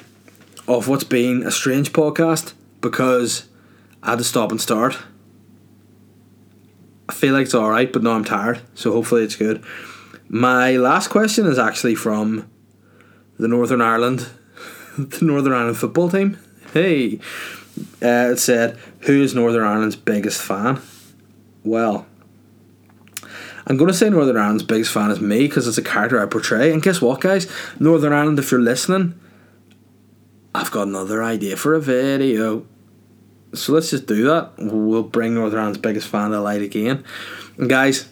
[0.69, 3.49] of what's been a strange podcast because
[4.03, 4.99] I had to stop and start.
[7.09, 9.65] I feel like it's alright, but now I'm tired, so hopefully it's good.
[10.29, 12.49] My last question is actually from
[13.39, 14.29] the Northern Ireland,
[14.99, 16.39] the Northern Ireland football team.
[16.73, 17.21] Hey,
[18.03, 20.81] uh, it said, "Who is Northern Ireland's biggest fan?"
[21.65, 22.07] well,
[23.67, 26.27] I'm going to say Northern Ireland's biggest fan is me because it's a character I
[26.27, 26.73] portray.
[26.73, 27.51] And guess what, guys?
[27.79, 29.19] Northern Ireland, if you're listening,
[30.55, 32.67] I've got another idea for a video.
[33.55, 34.53] So let's just do that.
[34.59, 37.05] We'll bring Northern Ireland's biggest fan to light again.
[37.59, 38.09] And guys,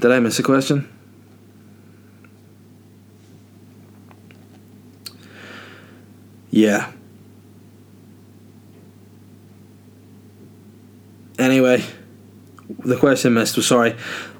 [0.00, 0.95] did I miss a question?
[6.56, 6.90] Yeah.
[11.38, 11.84] Anyway,
[12.78, 13.94] the question missed was sorry.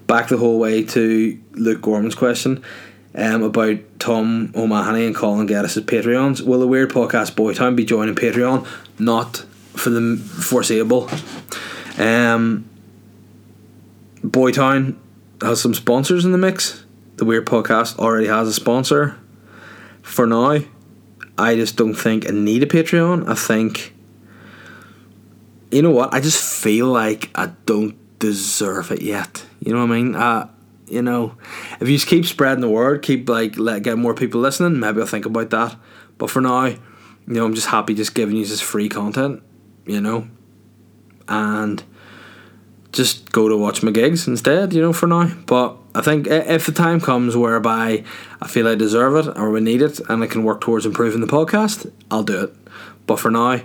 [0.06, 2.64] Back the whole way to Luke Gorman's question
[3.14, 6.40] um, about Tom O'Mahony and Colin Geddes' Patreons.
[6.40, 8.66] Will the Weird Podcast Boytown be joining Patreon?
[8.98, 9.44] Not
[9.74, 11.10] for the foreseeable.
[11.98, 12.66] Um,
[14.22, 14.96] Boytown
[15.42, 16.82] has some sponsors in the mix.
[17.16, 19.18] The Weird Podcast already has a sponsor.
[20.00, 20.60] For now,
[21.38, 23.28] I just don't think I need a Patreon.
[23.28, 23.94] I think
[25.70, 26.14] you know what?
[26.14, 29.44] I just feel like I don't deserve it yet.
[29.60, 30.14] You know what I mean?
[30.14, 30.48] Uh,
[30.86, 31.36] you know,
[31.80, 35.00] if you just keep spreading the word, keep like let get more people listening, maybe
[35.00, 35.76] I'll think about that.
[36.18, 36.78] But for now, you
[37.26, 39.42] know, I'm just happy just giving you this free content,
[39.84, 40.28] you know,
[41.28, 41.82] and
[42.92, 45.26] just go to watch my gigs instead, you know, for now.
[45.46, 48.04] But I think if the time comes whereby
[48.42, 51.22] I feel I deserve it or we need it and I can work towards improving
[51.22, 52.54] the podcast, I'll do it.
[53.06, 53.62] But for now,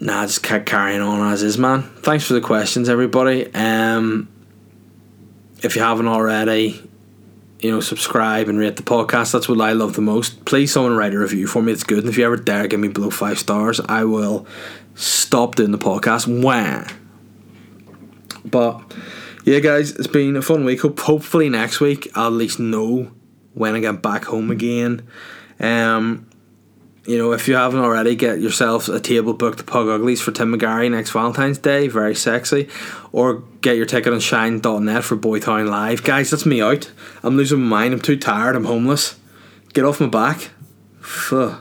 [0.00, 1.82] nah, just kept carrying on as is, man.
[1.82, 3.52] Thanks for the questions, everybody.
[3.52, 4.28] Um,
[5.62, 6.82] if you haven't already,
[7.58, 9.32] you know, subscribe and rate the podcast.
[9.32, 10.46] That's what I love the most.
[10.46, 11.72] Please, someone write a review for me.
[11.72, 11.98] It's good.
[11.98, 14.46] And if you ever dare give me below five stars, I will
[14.94, 16.26] stop doing the podcast.
[16.42, 16.86] Wah.
[18.42, 18.80] But
[19.44, 20.80] yeah, guys, it's been a fun week.
[20.82, 23.12] Hopefully next week I'll at least know
[23.54, 25.06] when I get back home again.
[25.58, 26.26] Um,
[27.06, 30.32] you know, if you haven't already, get yourself a table booked to Pug Uglies for
[30.32, 31.88] Tim McGarry next Valentine's Day.
[31.88, 32.68] Very sexy.
[33.10, 36.04] Or get your ticket on shine.net for Boytown Live.
[36.04, 36.90] Guys, that's me out.
[37.22, 37.94] I'm losing my mind.
[37.94, 38.54] I'm too tired.
[38.54, 39.18] I'm homeless.
[39.72, 40.50] Get off my back.
[41.00, 41.56] Fuh.